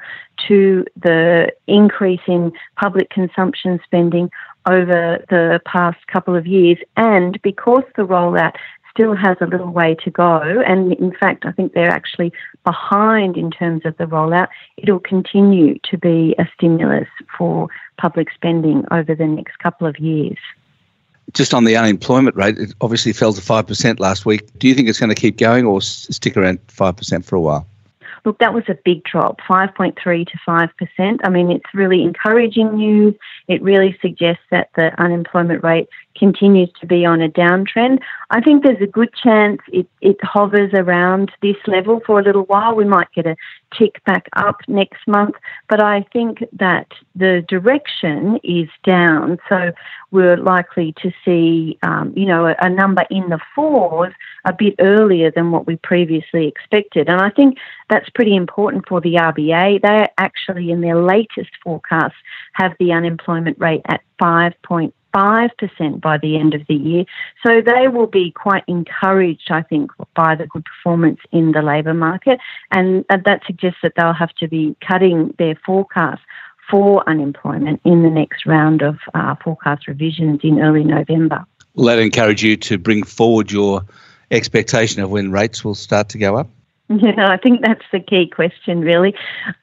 to 0.48 0.84
the 1.02 1.50
increase 1.66 2.20
in 2.26 2.52
public 2.76 3.08
consumption 3.10 3.80
spending 3.84 4.30
over 4.66 5.24
the 5.30 5.60
past 5.64 6.06
couple 6.08 6.36
of 6.36 6.46
years. 6.46 6.78
And 6.96 7.40
because 7.42 7.84
the 7.96 8.02
rollout 8.02 8.54
still 8.94 9.14
has 9.14 9.36
a 9.40 9.46
little 9.46 9.70
way 9.70 9.96
to 10.04 10.10
go. 10.10 10.40
And 10.66 10.92
in 10.94 11.12
fact, 11.12 11.44
I 11.44 11.52
think 11.52 11.72
they're 11.72 11.90
actually 11.90 12.32
behind 12.64 13.36
in 13.36 13.50
terms 13.50 13.84
of 13.84 13.96
the 13.96 14.04
rollout. 14.04 14.48
It'll 14.76 15.00
continue 15.00 15.78
to 15.90 15.98
be 15.98 16.34
a 16.38 16.48
stimulus 16.54 17.08
for 17.36 17.68
public 17.98 18.28
spending 18.32 18.84
over 18.92 19.14
the 19.14 19.26
next 19.26 19.58
couple 19.58 19.86
of 19.86 19.98
years. 19.98 20.38
Just 21.32 21.52
on 21.52 21.64
the 21.64 21.76
unemployment 21.76 22.36
rate, 22.36 22.56
it 22.56 22.74
obviously 22.80 23.12
fell 23.12 23.32
to 23.32 23.40
5% 23.40 23.98
last 23.98 24.24
week. 24.24 24.46
Do 24.58 24.68
you 24.68 24.74
think 24.74 24.88
it's 24.88 25.00
going 25.00 25.08
to 25.08 25.20
keep 25.20 25.38
going 25.38 25.66
or 25.66 25.82
stick 25.82 26.36
around 26.36 26.64
5% 26.68 27.24
for 27.24 27.36
a 27.36 27.40
while? 27.40 27.66
Look, 28.24 28.38
that 28.38 28.54
was 28.54 28.64
a 28.68 28.78
big 28.84 29.04
drop, 29.04 29.40
5.3 29.42 29.94
to 30.26 30.38
5%. 30.48 31.20
I 31.24 31.28
mean, 31.28 31.50
it's 31.50 31.74
really 31.74 32.02
encouraging 32.02 32.74
news. 32.76 33.14
It 33.48 33.60
really 33.62 33.98
suggests 34.00 34.42
that 34.50 34.70
the 34.76 34.98
unemployment 35.00 35.62
rate 35.62 35.88
continues 36.14 36.70
to 36.80 36.86
be 36.86 37.04
on 37.04 37.20
a 37.20 37.28
downtrend. 37.28 38.00
I 38.30 38.40
think 38.40 38.62
there's 38.62 38.80
a 38.80 38.86
good 38.86 39.12
chance 39.14 39.60
it, 39.72 39.86
it 40.00 40.16
hovers 40.22 40.70
around 40.74 41.30
this 41.42 41.56
level 41.66 42.00
for 42.06 42.20
a 42.20 42.22
little 42.22 42.44
while. 42.44 42.74
We 42.74 42.84
might 42.84 43.12
get 43.14 43.26
a 43.26 43.36
tick 43.76 44.02
back 44.04 44.28
up 44.36 44.56
next 44.68 45.06
month, 45.06 45.34
but 45.68 45.82
I 45.82 46.06
think 46.12 46.44
that 46.52 46.86
the 47.14 47.44
direction 47.48 48.38
is 48.42 48.68
down. 48.84 49.38
So 49.48 49.72
we're 50.10 50.36
likely 50.36 50.94
to 51.02 51.12
see, 51.24 51.78
um, 51.82 52.12
you 52.16 52.26
know, 52.26 52.46
a, 52.46 52.54
a 52.60 52.70
number 52.70 53.04
in 53.10 53.28
the 53.28 53.40
fours 53.54 54.12
a 54.44 54.52
bit 54.52 54.74
earlier 54.78 55.30
than 55.30 55.50
what 55.50 55.66
we 55.66 55.76
previously 55.76 56.46
expected. 56.46 57.08
And 57.08 57.20
I 57.20 57.30
think 57.30 57.58
that's 57.88 58.08
pretty 58.10 58.36
important 58.36 58.88
for 58.88 59.00
the 59.00 59.14
RBA. 59.14 59.82
They 59.82 60.06
actually, 60.18 60.70
in 60.70 60.80
their 60.80 61.00
latest 61.00 61.50
forecast, 61.62 62.14
have 62.54 62.72
the 62.78 62.92
unemployment 62.92 63.58
rate 63.58 63.82
at 63.88 64.02
5.5 64.20 64.92
5% 65.14 66.00
by 66.00 66.18
the 66.18 66.36
end 66.36 66.54
of 66.54 66.62
the 66.68 66.74
year. 66.74 67.04
So 67.46 67.60
they 67.60 67.88
will 67.88 68.06
be 68.06 68.32
quite 68.32 68.64
encouraged, 68.66 69.50
I 69.50 69.62
think, 69.62 69.90
by 70.14 70.34
the 70.34 70.46
good 70.46 70.64
performance 70.64 71.20
in 71.32 71.52
the 71.52 71.62
labour 71.62 71.94
market. 71.94 72.40
And 72.70 73.04
that 73.08 73.42
suggests 73.46 73.78
that 73.82 73.92
they'll 73.96 74.12
have 74.12 74.34
to 74.40 74.48
be 74.48 74.76
cutting 74.86 75.34
their 75.38 75.54
forecast 75.64 76.22
for 76.70 77.08
unemployment 77.08 77.80
in 77.84 78.02
the 78.02 78.10
next 78.10 78.46
round 78.46 78.82
of 78.82 78.96
uh, 79.14 79.34
forecast 79.42 79.86
revisions 79.86 80.40
in 80.42 80.60
early 80.60 80.84
November. 80.84 81.44
Will 81.74 81.86
that 81.86 81.98
encourage 81.98 82.42
you 82.42 82.56
to 82.56 82.78
bring 82.78 83.04
forward 83.04 83.52
your 83.52 83.82
expectation 84.30 85.02
of 85.02 85.10
when 85.10 85.30
rates 85.30 85.64
will 85.64 85.74
start 85.74 86.08
to 86.10 86.18
go 86.18 86.36
up? 86.36 86.48
Yeah, 86.88 87.28
I 87.28 87.38
think 87.38 87.62
that's 87.62 87.84
the 87.92 88.00
key 88.00 88.28
question, 88.28 88.80
really. 88.80 89.14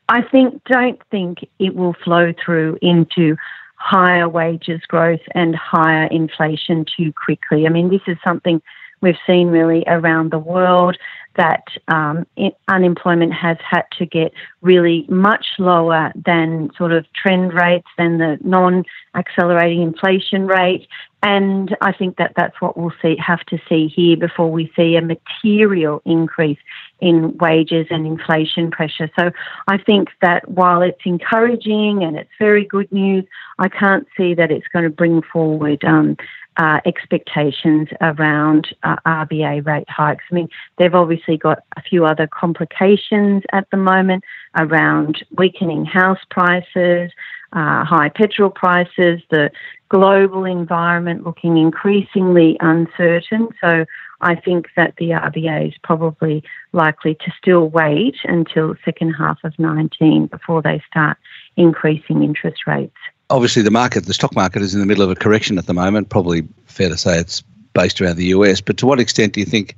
I 0.09 0.21
think, 0.23 0.61
don't 0.65 0.99
think 1.11 1.47
it 1.59 1.75
will 1.75 1.93
flow 2.03 2.33
through 2.43 2.79
into 2.81 3.37
higher 3.81 4.29
wages 4.29 4.81
growth 4.87 5.21
and 5.33 5.55
higher 5.55 6.05
inflation 6.07 6.85
too 6.85 7.11
quickly. 7.13 7.65
I 7.65 7.69
mean, 7.69 7.89
this 7.89 8.01
is 8.07 8.17
something 8.23 8.61
we've 9.01 9.15
seen 9.25 9.47
really 9.47 9.83
around 9.87 10.31
the 10.31 10.39
world 10.39 10.97
that 11.35 11.63
um, 11.87 12.27
unemployment 12.67 13.33
has 13.33 13.57
had 13.67 13.85
to 13.97 14.05
get 14.05 14.33
really 14.61 15.05
much 15.09 15.45
lower 15.57 16.11
than 16.15 16.69
sort 16.77 16.91
of 16.91 17.05
trend 17.13 17.53
rates, 17.53 17.87
than 17.97 18.19
the 18.19 18.37
non 18.41 18.83
accelerating 19.15 19.81
inflation 19.81 20.45
rate. 20.45 20.87
And 21.23 21.75
I 21.81 21.91
think 21.91 22.17
that 22.17 22.33
that's 22.35 22.59
what 22.59 22.75
we'll 22.75 22.93
see, 23.01 23.15
have 23.17 23.41
to 23.47 23.59
see 23.69 23.87
here 23.87 24.17
before 24.17 24.51
we 24.51 24.71
see 24.75 24.95
a 24.95 25.01
material 25.01 26.01
increase 26.03 26.57
in 26.99 27.37
wages 27.37 27.87
and 27.91 28.07
inflation 28.07 28.71
pressure. 28.71 29.09
So 29.19 29.31
I 29.67 29.77
think 29.77 30.09
that 30.21 30.49
while 30.49 30.81
it's 30.81 31.01
encouraging 31.05 32.03
and 32.03 32.17
it's 32.17 32.31
very 32.39 32.65
good 32.65 32.91
news, 32.91 33.25
I 33.59 33.69
can't 33.69 34.07
see 34.17 34.33
that 34.33 34.51
it's 34.51 34.67
going 34.69 34.83
to 34.83 34.89
bring 34.89 35.21
forward 35.21 35.83
um, 35.83 36.17
uh, 36.57 36.79
expectations 36.85 37.87
around 38.01 38.67
uh, 38.83 38.97
RBA 39.05 39.65
rate 39.65 39.89
hikes. 39.89 40.23
I 40.31 40.35
mean, 40.35 40.49
they've 40.77 40.93
obviously 40.93 41.37
got 41.37 41.59
a 41.77 41.81
few 41.81 42.05
other 42.05 42.27
complications 42.27 43.43
at 43.53 43.69
the 43.71 43.77
moment 43.77 44.23
around 44.57 45.23
weakening 45.37 45.85
house 45.85 46.19
prices, 46.29 47.11
uh, 47.53 47.83
high 47.83 48.09
petrol 48.09 48.49
prices, 48.49 49.21
the 49.29 49.51
global 49.89 50.45
environment 50.45 51.25
looking 51.25 51.57
increasingly 51.57 52.57
uncertain. 52.59 53.49
So 53.59 53.85
I 54.21 54.35
think 54.35 54.67
that 54.75 54.95
the 54.97 55.09
RBA 55.09 55.69
is 55.69 55.73
probably 55.83 56.43
likely 56.71 57.15
to 57.15 57.33
still 57.37 57.67
wait 57.69 58.15
until 58.23 58.75
second 58.85 59.13
half 59.13 59.39
of 59.43 59.57
19 59.59 60.27
before 60.27 60.61
they 60.61 60.81
start 60.89 61.17
increasing 61.57 62.23
interest 62.23 62.65
rates 62.65 62.95
obviously 63.31 63.61
the 63.61 63.71
market, 63.71 64.05
the 64.05 64.13
stock 64.13 64.35
market 64.35 64.61
is 64.61 64.73
in 64.73 64.79
the 64.79 64.85
middle 64.85 65.03
of 65.03 65.09
a 65.09 65.15
correction 65.15 65.57
at 65.57 65.65
the 65.65 65.73
moment. 65.73 66.09
Probably 66.09 66.47
fair 66.65 66.89
to 66.89 66.97
say 66.97 67.17
it's 67.17 67.41
based 67.73 68.01
around 68.01 68.17
the 68.17 68.25
US. 68.25 68.61
But 68.61 68.77
to 68.77 68.85
what 68.85 68.99
extent 68.99 69.33
do 69.33 69.39
you 69.39 69.45
think 69.45 69.75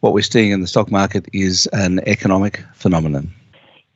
what 0.00 0.12
we're 0.12 0.22
seeing 0.22 0.50
in 0.50 0.60
the 0.60 0.66
stock 0.66 0.90
market 0.90 1.26
is 1.32 1.66
an 1.72 2.00
economic 2.06 2.62
phenomenon? 2.74 3.32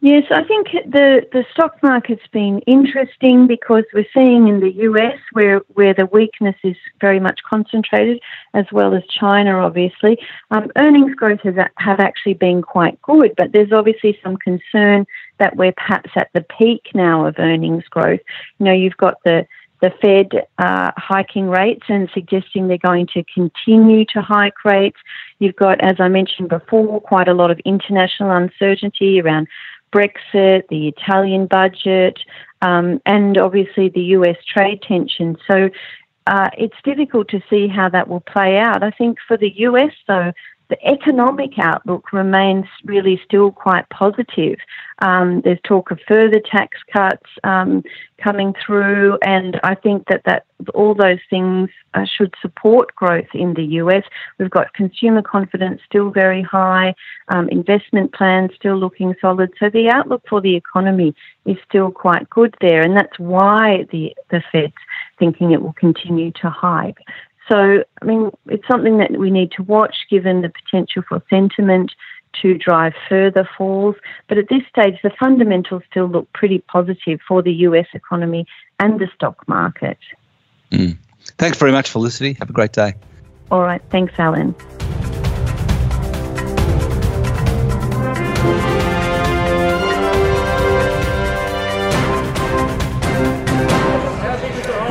Yes, 0.05 0.25
I 0.33 0.43
think 0.43 0.67
the, 0.73 1.25
the 1.31 1.45
stock 1.53 1.81
market's 1.81 2.27
been 2.33 2.59
interesting 2.67 3.47
because 3.47 3.85
we're 3.95 4.05
seeing 4.13 4.49
in 4.49 4.59
the 4.59 4.73
US 4.91 5.17
where, 5.31 5.61
where 5.75 5.95
the 5.95 6.07
weakness 6.07 6.57
is 6.65 6.75
very 7.01 7.21
much 7.21 7.39
concentrated, 7.49 8.21
as 8.53 8.65
well 8.73 8.97
as 8.97 9.05
China, 9.07 9.61
obviously. 9.61 10.19
Um, 10.51 10.73
earnings 10.77 11.15
growth 11.15 11.39
has 11.45 11.55
have 11.77 12.01
actually 12.01 12.35
been 12.35 12.63
quite 12.63 13.01
good, 13.03 13.33
but 13.37 13.53
there's 13.53 13.71
obviously 13.71 14.19
some 14.25 14.37
concern 14.39 15.07
that 15.39 15.55
we're 15.55 15.71
perhaps 15.71 16.11
at 16.17 16.31
the 16.35 16.45
peak 16.59 16.91
now 16.97 17.25
of 17.25 17.37
earnings 17.39 17.85
growth. 17.89 18.21
You 18.59 18.67
know, 18.67 18.73
you've 18.73 18.97
got 18.97 19.23
the 19.25 19.47
the 19.83 19.93
Fed 20.01 20.47
uh, 20.59 20.93
hiking 20.97 21.49
rates 21.49 21.85
and 21.89 22.09
suggesting 22.15 22.67
they're 22.67 22.79
going 22.79 23.09
to 23.15 23.25
continue 23.35 24.05
to 24.15 24.23
hike 24.23 24.65
rates. 24.65 24.99
You've 25.41 25.57
got, 25.57 25.81
as 25.81 25.97
I 25.99 26.07
mentioned 26.07 26.49
before, 26.49 27.01
quite 27.01 27.27
a 27.27 27.35
lot 27.35 27.51
of 27.51 27.59
international 27.65 28.31
uncertainty 28.31 29.21
around 29.21 29.49
Brexit, 29.93 30.69
the 30.69 30.89
Italian 30.89 31.47
budget, 31.47 32.19
um, 32.63 33.01
and 33.07 33.39
obviously 33.39 33.89
the 33.89 34.03
US 34.17 34.37
trade 34.45 34.83
tension. 34.83 35.37
So 35.51 35.71
uh, 36.27 36.51
it's 36.57 36.77
difficult 36.85 37.29
to 37.29 37.41
see 37.51 37.69
how 37.69 37.89
that 37.89 38.09
will 38.09 38.21
play 38.21 38.59
out. 38.59 38.83
I 38.83 38.91
think 38.91 39.19
for 39.27 39.37
the 39.37 39.53
US, 39.69 39.93
though, 40.07 40.33
the 40.73 40.89
economic 40.89 41.59
outlook 41.59 42.15
remains 42.15 42.65
really 42.87 43.21
still 43.27 43.53
quite 43.53 43.87
positive. 43.91 44.59
Um, 45.01 45.43
there's 45.45 45.59
talk 45.65 45.91
of 45.91 46.01
further 46.09 46.41
tax 46.51 46.79
cuts 46.91 47.29
um, 47.45 47.85
coming 48.17 48.55
through, 48.65 49.19
and 49.23 49.61
I 49.65 49.75
think 49.75 50.07
that, 50.09 50.23
that 50.25 50.47
all 50.73 50.95
those 50.95 51.19
things 51.29 51.69
uh, 51.93 52.07
should 52.07 52.33
support 52.41 52.95
growth 52.95 53.27
in 53.35 53.53
the 53.53 53.65
US. 53.83 54.05
We've 54.39 54.49
got 54.49 54.73
consumer 54.73 55.21
confidence 55.21 55.83
still 55.85 56.09
very 56.09 56.41
high, 56.41 56.95
um, 57.29 57.51
investment 57.51 58.15
plans 58.15 58.53
still 58.57 58.79
looking 58.79 59.15
solid. 59.21 59.51
So 59.61 59.69
the 59.69 59.91
outlook 59.91 60.23
for 60.27 60.41
the 60.41 60.57
economy 60.57 61.15
is 61.45 61.59
still 61.69 61.91
quite 61.91 62.31
good 62.31 62.55
there, 62.63 62.81
and 62.81 62.97
that's 62.97 63.19
why 63.19 63.85
the, 63.93 64.17
the 64.31 64.43
Fed's 64.51 64.73
thinking 65.19 65.51
it 65.51 65.61
will 65.61 65.75
continue 65.75 66.31
to 66.41 66.49
hike. 66.49 66.97
So, 67.49 67.85
I 68.01 68.05
mean, 68.05 68.31
it's 68.47 68.67
something 68.71 68.99
that 68.99 69.13
we 69.19 69.31
need 69.31 69.53
to 69.53 69.63
watch 69.63 69.97
given 70.11 70.43
the 70.43 70.51
potential 70.51 71.03
for 71.09 71.23
sentiment 71.29 71.93
to 72.41 72.57
drive 72.57 72.93
further 73.09 73.49
falls. 73.59 73.97
But 74.29 74.39
at 74.39 74.49
this 74.49 74.63
stage, 74.69 74.99
the 75.03 75.11
fundamentals 75.19 75.83
still 75.91 76.07
look 76.07 76.33
pretty 76.33 76.59
positive 76.61 77.21
for 77.27 77.43
the 77.43 77.53
US 77.53 77.87
economy 77.95 78.47
and 78.79 79.01
the 79.01 79.09
stock 79.15 79.47
market. 79.49 79.99
Mm. 80.71 80.97
Thanks 81.39 81.59
very 81.59 81.73
much, 81.73 81.91
Felicity. 81.91 82.35
Have 82.35 82.51
a 82.51 82.55
great 82.55 82.73
day. 82.73 82.95
All 83.51 83.61
right. 83.61 83.83
Thanks, 83.91 84.15
Alan. 84.19 84.55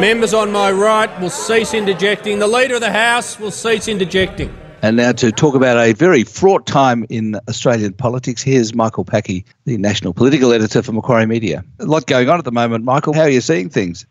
Members 0.02 0.34
on 0.34 0.52
my 0.52 0.72
right 0.72 1.22
will 1.22 1.30
cease 1.30 1.76
interjecting. 1.76 2.40
The 2.40 2.48
Leader 2.48 2.74
of 2.74 2.82
the 2.82 2.92
House 2.92 3.40
will 3.40 3.52
cease 3.52 3.88
interjecting. 3.88 4.52
And 4.82 4.98
now 4.98 5.12
to 5.12 5.32
talk 5.32 5.54
about 5.54 5.78
a 5.78 5.94
very 5.94 6.24
fraught 6.24 6.66
time 6.66 7.06
in 7.10 7.36
Australian 7.48 7.94
politics, 7.94 8.42
here's 8.42 8.74
Michael 8.74 9.06
Pachi, 9.06 9.44
the 9.66 9.78
national 9.78 10.16
political 10.16 10.54
editor 10.54 10.82
for 10.82 10.92
Macquarie 10.92 11.28
Media. 11.28 11.64
A 11.78 11.86
lot 11.86 12.08
going 12.08 12.30
on 12.30 12.40
at 12.40 12.46
the 12.46 12.52
moment. 12.52 12.84
Michael, 12.84 13.14
how 13.14 13.22
are 13.22 13.30
you 13.30 13.42
seeing 13.42 13.70
things? 13.70 14.08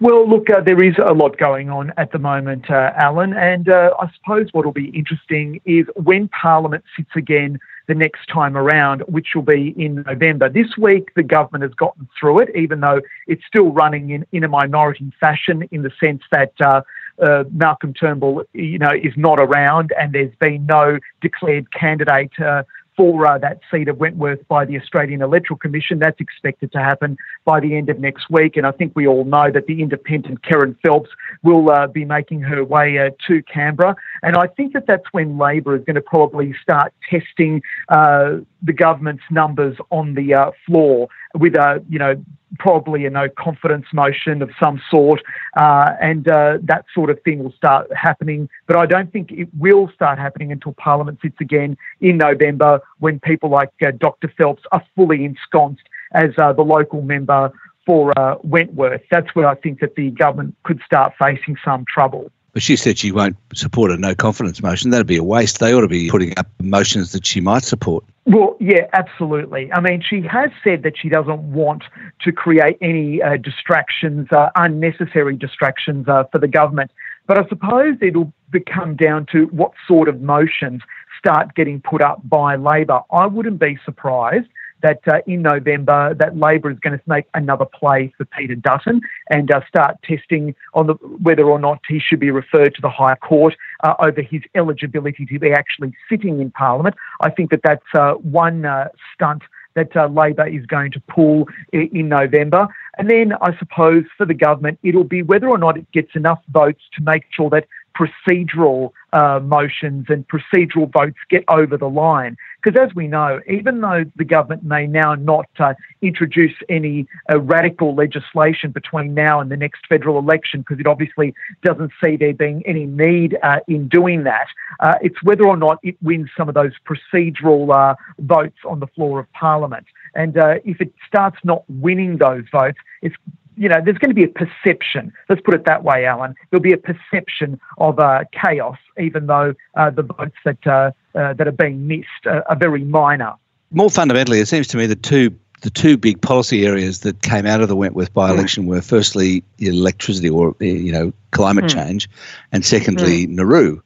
Well, 0.00 0.28
look, 0.28 0.50
uh, 0.50 0.60
there 0.60 0.82
is 0.82 0.96
a 0.98 1.14
lot 1.14 1.38
going 1.38 1.70
on 1.70 1.92
at 1.96 2.10
the 2.10 2.18
moment, 2.18 2.68
uh, 2.68 2.90
Alan, 2.96 3.32
and 3.32 3.68
uh, 3.68 3.90
I 4.00 4.10
suppose 4.16 4.48
what 4.50 4.64
will 4.64 4.72
be 4.72 4.88
interesting 4.88 5.60
is 5.64 5.86
when 5.94 6.26
Parliament 6.30 6.82
sits 6.96 7.10
again 7.14 7.60
the 7.88 7.94
next 7.94 8.26
time 8.26 8.56
around, 8.56 9.02
which 9.02 9.28
will 9.34 9.42
be 9.42 9.74
in 9.76 10.02
November. 10.06 10.48
This 10.48 10.76
week, 10.78 11.12
the 11.14 11.22
government 11.22 11.62
has 11.62 11.74
gotten 11.74 12.08
through 12.18 12.40
it, 12.40 12.56
even 12.56 12.80
though 12.80 13.00
it's 13.26 13.42
still 13.46 13.70
running 13.70 14.10
in, 14.10 14.26
in 14.32 14.44
a 14.44 14.48
minority 14.48 15.12
fashion 15.20 15.68
in 15.70 15.82
the 15.82 15.90
sense 16.00 16.22
that 16.30 16.52
uh, 16.60 16.82
uh, 17.20 17.44
Malcolm 17.52 17.94
Turnbull, 17.94 18.44
you 18.52 18.78
know, 18.78 18.92
is 18.92 19.12
not 19.16 19.40
around 19.40 19.92
and 19.98 20.12
there's 20.12 20.34
been 20.40 20.66
no 20.66 20.98
declared 21.20 21.72
candidate 21.72 22.32
uh, 22.40 22.62
for 22.96 23.26
uh, 23.26 23.38
that 23.38 23.60
seat 23.70 23.88
of 23.88 23.98
Wentworth 23.98 24.46
by 24.48 24.64
the 24.64 24.78
Australian 24.78 25.22
Electoral 25.22 25.58
Commission. 25.58 25.98
That's 25.98 26.20
expected 26.20 26.72
to 26.72 26.78
happen 26.78 27.16
by 27.44 27.60
the 27.60 27.76
end 27.76 27.88
of 27.88 27.98
next 27.98 28.30
week. 28.30 28.56
And 28.56 28.66
I 28.66 28.72
think 28.72 28.92
we 28.94 29.06
all 29.06 29.24
know 29.24 29.50
that 29.50 29.66
the 29.66 29.80
independent 29.82 30.42
Kerryn 30.42 30.76
Phelps 30.84 31.10
will 31.42 31.70
uh, 31.70 31.86
be 31.86 32.04
making 32.04 32.40
her 32.42 32.64
way 32.64 32.98
uh, 32.98 33.10
to 33.28 33.42
Canberra. 33.42 33.96
And 34.22 34.36
I 34.36 34.46
think 34.46 34.72
that 34.74 34.86
that's 34.86 35.06
when 35.12 35.38
Labor 35.38 35.76
is 35.76 35.84
going 35.84 35.96
to 35.96 36.02
probably 36.02 36.54
start 36.62 36.92
testing 37.08 37.62
uh, 37.88 38.38
the 38.62 38.72
government's 38.72 39.24
numbers 39.30 39.76
on 39.90 40.14
the 40.14 40.34
uh, 40.34 40.50
floor 40.66 41.08
with 41.34 41.54
a, 41.54 41.82
you 41.88 41.98
know, 41.98 42.22
probably 42.58 43.06
a 43.06 43.10
no 43.10 43.28
confidence 43.28 43.86
motion 43.92 44.42
of 44.42 44.50
some 44.62 44.80
sort, 44.90 45.22
uh, 45.56 45.92
and 46.00 46.28
uh, 46.28 46.58
that 46.62 46.84
sort 46.94 47.10
of 47.10 47.20
thing 47.22 47.42
will 47.42 47.52
start 47.52 47.90
happening. 47.94 48.48
But 48.66 48.76
I 48.76 48.86
don't 48.86 49.10
think 49.12 49.32
it 49.32 49.48
will 49.58 49.90
start 49.94 50.18
happening 50.18 50.52
until 50.52 50.72
Parliament 50.74 51.18
sits 51.22 51.36
again 51.40 51.76
in 52.00 52.18
November 52.18 52.80
when 52.98 53.20
people 53.20 53.50
like 53.50 53.70
uh, 53.84 53.92
Dr. 53.92 54.32
Phelps 54.36 54.62
are 54.72 54.82
fully 54.94 55.24
ensconced 55.24 55.82
as 56.14 56.30
uh, 56.38 56.52
the 56.52 56.62
local 56.62 57.02
member 57.02 57.52
for 57.86 58.16
uh, 58.18 58.36
Wentworth. 58.42 59.02
That's 59.10 59.34
where 59.34 59.46
I 59.46 59.54
think 59.56 59.80
that 59.80 59.96
the 59.96 60.10
government 60.10 60.54
could 60.62 60.80
start 60.84 61.14
facing 61.18 61.56
some 61.64 61.84
trouble. 61.92 62.30
But 62.52 62.62
she 62.62 62.76
said 62.76 62.98
she 62.98 63.12
won't 63.12 63.36
support 63.54 63.90
a 63.90 63.96
no 63.96 64.14
confidence 64.14 64.62
motion. 64.62 64.90
That'd 64.90 65.06
be 65.06 65.16
a 65.16 65.24
waste. 65.24 65.58
They 65.58 65.72
ought 65.72 65.80
to 65.80 65.88
be 65.88 66.10
putting 66.10 66.36
up 66.38 66.46
motions 66.60 67.12
that 67.12 67.24
she 67.24 67.40
might 67.40 67.64
support. 67.64 68.04
Well, 68.26 68.56
yeah, 68.60 68.88
absolutely. 68.92 69.72
I 69.72 69.80
mean, 69.80 70.02
she 70.06 70.20
has 70.22 70.50
said 70.62 70.82
that 70.82 70.98
she 71.00 71.08
doesn't 71.08 71.40
want 71.52 71.84
to 72.20 72.30
create 72.30 72.76
any 72.82 73.22
uh, 73.22 73.38
distractions, 73.38 74.28
uh, 74.30 74.50
unnecessary 74.54 75.34
distractions 75.34 76.08
uh, 76.08 76.24
for 76.30 76.38
the 76.38 76.46
government. 76.46 76.90
But 77.26 77.38
I 77.38 77.48
suppose 77.48 77.96
it'll 78.02 78.32
become 78.50 78.96
down 78.96 79.26
to 79.32 79.46
what 79.46 79.72
sort 79.88 80.08
of 80.08 80.20
motions 80.20 80.82
start 81.18 81.54
getting 81.54 81.80
put 81.80 82.02
up 82.02 82.20
by 82.28 82.56
Labor. 82.56 83.00
I 83.10 83.26
wouldn't 83.26 83.60
be 83.60 83.78
surprised 83.84 84.48
that 84.82 85.00
uh, 85.06 85.18
in 85.26 85.42
November 85.42 86.14
that 86.14 86.36
Labor 86.36 86.70
is 86.70 86.78
going 86.78 86.98
to 86.98 87.04
make 87.06 87.26
another 87.34 87.64
play 87.64 88.12
for 88.16 88.24
Peter 88.26 88.54
Dutton 88.54 89.00
and 89.30 89.50
uh, 89.50 89.60
start 89.66 89.96
testing 90.02 90.54
on 90.74 90.86
the, 90.88 90.94
whether 90.94 91.44
or 91.44 91.58
not 91.58 91.80
he 91.88 92.00
should 92.00 92.20
be 92.20 92.30
referred 92.30 92.74
to 92.74 92.82
the 92.82 92.90
High 92.90 93.16
Court 93.16 93.54
uh, 93.82 93.94
over 93.98 94.22
his 94.22 94.42
eligibility 94.54 95.26
to 95.26 95.38
be 95.38 95.52
actually 95.52 95.94
sitting 96.08 96.40
in 96.40 96.50
Parliament. 96.50 96.96
I 97.20 97.30
think 97.30 97.50
that 97.50 97.60
that's 97.64 97.82
uh, 97.94 98.14
one 98.14 98.64
uh, 98.64 98.88
stunt 99.14 99.42
that 99.74 99.96
uh, 99.96 100.06
Labor 100.08 100.46
is 100.46 100.66
going 100.66 100.92
to 100.92 101.00
pull 101.00 101.48
in 101.72 102.08
November. 102.08 102.68
And 102.98 103.10
then 103.10 103.32
I 103.40 103.56
suppose 103.58 104.04
for 104.18 104.26
the 104.26 104.34
government, 104.34 104.78
it'll 104.82 105.04
be 105.04 105.22
whether 105.22 105.48
or 105.48 105.58
not 105.58 105.78
it 105.78 105.90
gets 105.92 106.10
enough 106.14 106.40
votes 106.50 106.82
to 106.94 107.02
make 107.02 107.24
sure 107.34 107.48
that 107.50 107.66
procedural 107.94 108.92
uh, 109.12 109.40
motions 109.42 110.06
and 110.08 110.26
procedural 110.28 110.90
votes 110.92 111.18
get 111.28 111.44
over 111.48 111.76
the 111.76 111.88
line. 111.88 112.36
Because 112.62 112.80
as 112.80 112.94
we 112.94 113.08
know, 113.08 113.40
even 113.48 113.80
though 113.80 114.04
the 114.16 114.24
government 114.24 114.64
may 114.64 114.86
now 114.86 115.14
not 115.14 115.48
uh, 115.58 115.74
introduce 116.00 116.54
any 116.68 117.06
uh, 117.30 117.40
radical 117.40 117.94
legislation 117.94 118.70
between 118.70 119.14
now 119.14 119.40
and 119.40 119.50
the 119.50 119.56
next 119.56 119.86
federal 119.88 120.18
election, 120.18 120.60
because 120.60 120.80
it 120.80 120.86
obviously 120.86 121.34
doesn't 121.62 121.92
see 122.02 122.16
there 122.16 122.32
being 122.32 122.62
any 122.66 122.86
need 122.86 123.36
uh, 123.42 123.58
in 123.68 123.88
doing 123.88 124.24
that, 124.24 124.46
uh, 124.80 124.94
it's 125.02 125.22
whether 125.22 125.46
or 125.46 125.56
not 125.56 125.78
it 125.82 125.96
wins 126.02 126.30
some 126.36 126.48
of 126.48 126.54
those 126.54 126.72
procedural 126.86 127.74
uh, 127.74 127.94
votes 128.20 128.58
on 128.64 128.80
the 128.80 128.86
floor 128.88 129.20
of 129.20 129.30
Parliament. 129.32 129.86
And 130.14 130.34
if 130.64 130.80
it 130.80 130.92
starts 131.06 131.38
not 131.42 131.64
winning 131.68 132.18
those 132.18 132.44
votes, 132.52 132.76
it's 133.00 133.16
you 133.56 133.68
know, 133.68 133.80
there's 133.84 133.98
going 133.98 134.10
to 134.10 134.14
be 134.14 134.24
a 134.24 134.28
perception. 134.28 135.12
Let's 135.28 135.42
put 135.42 135.54
it 135.54 135.64
that 135.66 135.84
way, 135.84 136.04
Alan. 136.04 136.34
There'll 136.50 136.62
be 136.62 136.72
a 136.72 136.78
perception 136.78 137.60
of 137.78 137.98
uh, 137.98 138.24
chaos, 138.32 138.78
even 138.98 139.26
though 139.26 139.54
uh, 139.74 139.90
the 139.90 140.02
votes 140.02 140.36
that 140.44 140.66
uh, 140.66 140.92
uh 141.14 141.34
that 141.34 141.46
are 141.46 141.52
being 141.52 141.86
missed 141.86 142.26
are, 142.26 142.44
are, 142.48 142.56
very 142.56 142.84
minor. 142.84 143.34
More 143.70 143.90
fundamentally, 143.90 144.40
it 144.40 144.48
seems 144.48 144.68
to 144.68 144.76
me 144.76 144.86
the 144.86 144.96
two 144.96 145.36
the 145.62 145.70
two 145.70 145.96
big 145.96 146.20
policy 146.20 146.66
areas 146.66 147.00
that 147.00 147.22
came 147.22 147.46
out 147.46 147.60
of 147.60 147.68
the 147.68 147.76
Wentworth 147.76 148.12
by-election 148.12 148.64
mm. 148.64 148.68
were 148.68 148.82
firstly 148.82 149.44
electricity 149.58 150.28
or 150.28 150.54
you 150.60 150.92
know 150.92 151.12
climate 151.30 151.66
mm. 151.66 151.70
change, 151.70 152.08
and 152.52 152.64
secondly 152.64 153.26
mm. 153.26 153.30
Nauru. 153.30 153.82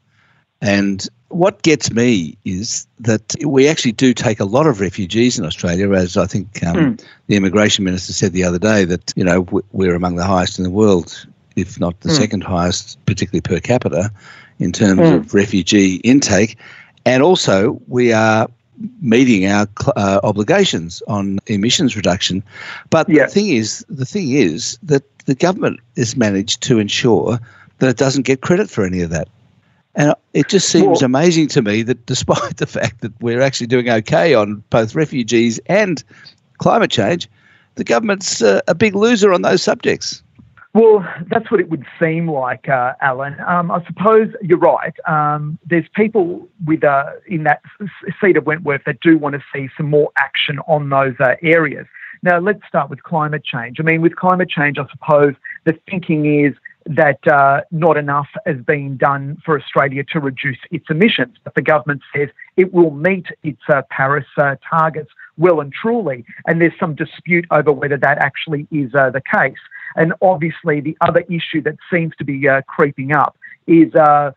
And 0.61 1.07
what 1.29 1.63
gets 1.63 1.93
me 1.93 2.37
is 2.45 2.87
that 3.01 3.35
we 3.45 3.69
actually 3.69 3.93
do 3.93 4.15
take 4.15 4.41
a 4.41 4.45
lot 4.45 4.67
of 4.67 4.81
refugees 4.81 5.39
in 5.39 5.45
Australia, 5.45 5.93
as 5.93 6.17
I 6.17 6.27
think 6.27 6.65
um, 6.65 6.77
mm. 6.77 7.05
the 7.27 7.37
immigration 7.37 7.85
minister 7.85 8.13
said 8.13 8.33
the 8.33 8.45
other 8.45 8.59
day, 8.59 8.85
that 8.85 9.13
you 9.17 9.25
know 9.25 9.47
we're 9.73 9.95
among 9.95 10.17
the 10.17 10.25
highest 10.25 10.59
in 10.59 10.65
the 10.65 10.71
world, 10.71 11.27
if 11.57 11.79
not 11.79 12.01
the 12.01 12.09
mm. 12.09 12.17
second 12.17 12.43
highest, 12.43 13.05
particularly 13.07 13.43
per 13.43 13.61
capita, 13.61 14.11
in 14.59 14.73
terms 14.73 15.01
mm. 15.01 15.17
of 15.17 15.35
refugee 15.35 15.97
intake, 15.97 16.57
and 17.05 17.23
also 17.23 17.81
we 17.89 18.13
are 18.13 18.49
meeting 19.01 19.47
our 19.47 19.67
uh, 19.97 20.21
obligations 20.23 21.03
on 21.09 21.39
emissions 21.47 21.97
reduction. 21.97 22.43
But 22.91 23.09
yeah. 23.09 23.25
the 23.25 23.33
thing 23.33 23.49
is, 23.49 23.85
the 23.89 24.05
thing 24.05 24.33
is 24.33 24.79
that 24.83 25.03
the 25.27 25.35
government 25.35 25.81
has 25.97 26.17
managed 26.17 26.63
to 26.63 26.79
ensure 26.79 27.39
that 27.79 27.89
it 27.89 27.97
doesn't 27.97 28.23
get 28.23 28.43
credit 28.43 28.71
for 28.71 28.85
any 28.85 29.01
of 29.01 29.11
that. 29.11 29.29
And 29.97 30.15
it 30.35 30.49
just 30.49 30.69
seems 30.69 31.01
well, 31.01 31.05
amazing 31.05 31.49
to 31.49 31.63
me 31.63 31.83
that 31.83 32.05
despite 32.07 32.57
the 32.59 32.67
fact 32.67 33.01
that 33.01 33.13
we're 33.21 33.41
actually 33.41 33.67
doing 33.67 33.89
okay 33.89 34.35
on 34.35 34.63
both 34.71 34.95
refugees 34.95 35.59
and 35.67 36.05
climate 36.59 36.91
change, 36.91 37.29
the 37.75 37.85
government's 37.85 38.43
uh, 38.43 38.61
a 38.69 38.75
big 38.75 38.95
loser 38.95 39.33
on 39.33 39.43
those 39.43 39.63
subjects. 39.63 40.23
Well, 40.75 41.09
that's 41.31 41.51
what 41.51 41.59
it 41.59 41.71
would 41.71 41.87
seem 41.99 42.29
like, 42.29 42.69
uh, 42.69 42.93
Alan. 43.01 43.41
Um, 43.47 43.71
I 43.71 43.83
suppose 43.87 44.29
you're 44.43 44.59
right. 44.59 44.95
Um, 45.09 45.59
there's 45.65 45.87
people 45.95 46.47
with 46.67 46.85
uh, 46.85 47.13
in 47.27 47.45
that 47.45 47.63
seat 48.21 48.37
of 48.37 48.45
Wentworth 48.45 48.83
that 48.85 49.01
do 49.01 49.17
want 49.17 49.37
to 49.37 49.43
see 49.55 49.71
some 49.75 49.89
more 49.89 50.11
action 50.19 50.59
on 50.69 50.91
those 50.91 51.15
uh, 51.19 51.37
areas. 51.43 51.87
Now, 52.23 52.41
let's 52.41 52.61
start 52.69 52.91
with 52.91 53.03
climate 53.05 53.43
change. 53.43 53.79
I 53.81 53.85
mean, 53.85 54.03
with 54.03 54.17
climate 54.17 54.51
change, 54.51 54.77
I 54.79 54.87
suppose 54.91 55.35
the 55.65 55.79
thinking 55.89 56.45
is 56.45 56.55
that 56.87 57.19
uh, 57.27 57.63
not 57.71 57.97
enough 57.97 58.29
has 58.47 58.57
been 58.59 58.97
done 58.97 59.37
for 59.45 59.59
Australia 59.59 60.05
to 60.13 60.21
reduce 60.21 60.59
its 60.71 60.87
emissions. 60.89 61.37
But 61.43 61.55
the 61.55 61.63
government 61.63 62.03
says 62.15 62.29
it 62.57 62.73
will 62.73 62.93
meet 62.93 63.27
its 63.43 63.61
uh, 63.69 63.83
Paris 63.91 64.27
uh, 64.39 64.57
targets 64.69 65.11
well 65.37 65.61
and 65.61 65.73
truly, 65.73 66.25
and 66.47 66.61
there's 66.61 66.79
some 66.79 66.95
dispute 66.95 67.45
over 67.51 67.73
whether 67.73 67.99
that 67.99 68.19
actually 68.19 68.67
is 68.71 68.95
uh, 68.95 69.11
the 69.11 69.21
case. 69.21 69.59
And 69.97 70.13
obviously, 70.23 70.81
the 70.81 70.97
other 71.01 71.25
issue 71.29 71.61
that 71.63 71.77
seems 71.93 72.15
to 72.17 72.25
be 72.25 72.49
uh, 72.49 72.63
creeping 72.63 73.13
up 73.13 73.37
is. 73.67 73.95
Uh, 73.95 74.33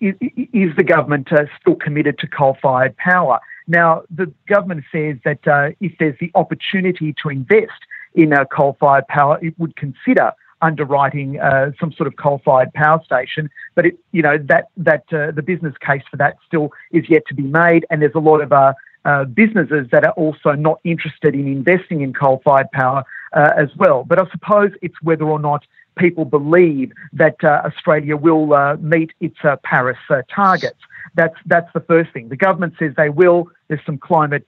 is, 0.00 0.14
is, 0.52 0.76
the 0.76 0.84
government 0.84 1.26
still 1.58 1.74
committed 1.74 2.18
to 2.18 2.26
coal-fired 2.26 2.94
power? 2.98 3.40
Now, 3.66 4.02
the 4.14 4.30
government 4.46 4.84
says 4.92 5.16
that 5.24 5.74
if 5.80 5.92
there's 5.98 6.18
the 6.20 6.30
opportunity 6.34 7.14
to 7.22 7.30
invest 7.30 7.80
in 8.14 8.34
coal-fired 8.54 9.08
power, 9.08 9.38
it 9.40 9.58
would 9.58 9.76
consider 9.76 10.32
underwriting 10.62 11.40
uh, 11.40 11.72
some 11.78 11.92
sort 11.92 12.06
of 12.06 12.16
coal-fired 12.16 12.72
power 12.74 13.02
station. 13.04 13.50
But 13.74 13.86
it, 13.86 13.98
you 14.12 14.22
know 14.22 14.38
that 14.38 14.68
that 14.76 15.04
uh, 15.12 15.30
the 15.32 15.42
business 15.42 15.74
case 15.84 16.02
for 16.10 16.16
that 16.18 16.36
still 16.46 16.70
is 16.92 17.08
yet 17.08 17.22
to 17.28 17.34
be 17.34 17.42
made, 17.42 17.86
and 17.90 18.02
there's 18.02 18.14
a 18.14 18.20
lot 18.20 18.40
of 18.40 18.52
uh, 18.52 18.72
uh 19.04 19.24
businesses 19.24 19.88
that 19.92 20.04
are 20.04 20.12
also 20.12 20.52
not 20.52 20.80
interested 20.84 21.34
in 21.34 21.46
investing 21.46 22.02
in 22.02 22.12
coal-fired 22.12 22.70
power 22.72 23.04
uh, 23.32 23.50
as 23.56 23.68
well. 23.76 24.04
But 24.04 24.18
I 24.18 24.30
suppose 24.30 24.70
it's 24.82 25.00
whether 25.02 25.24
or 25.24 25.38
not 25.38 25.64
people 25.98 26.24
believe 26.24 26.92
that 27.12 27.42
uh, 27.42 27.62
Australia 27.64 28.16
will 28.16 28.76
meet 28.78 29.12
its 29.20 29.36
Paris 29.64 29.98
targets. 30.34 30.78
That's 31.14 31.34
that's 31.46 31.70
the 31.72 31.80
first 31.80 32.12
thing. 32.12 32.28
The 32.28 32.36
government 32.36 32.74
says 32.78 32.92
they 32.96 33.08
will. 33.08 33.48
There's 33.68 33.84
some 33.84 33.98
climate 33.98 34.46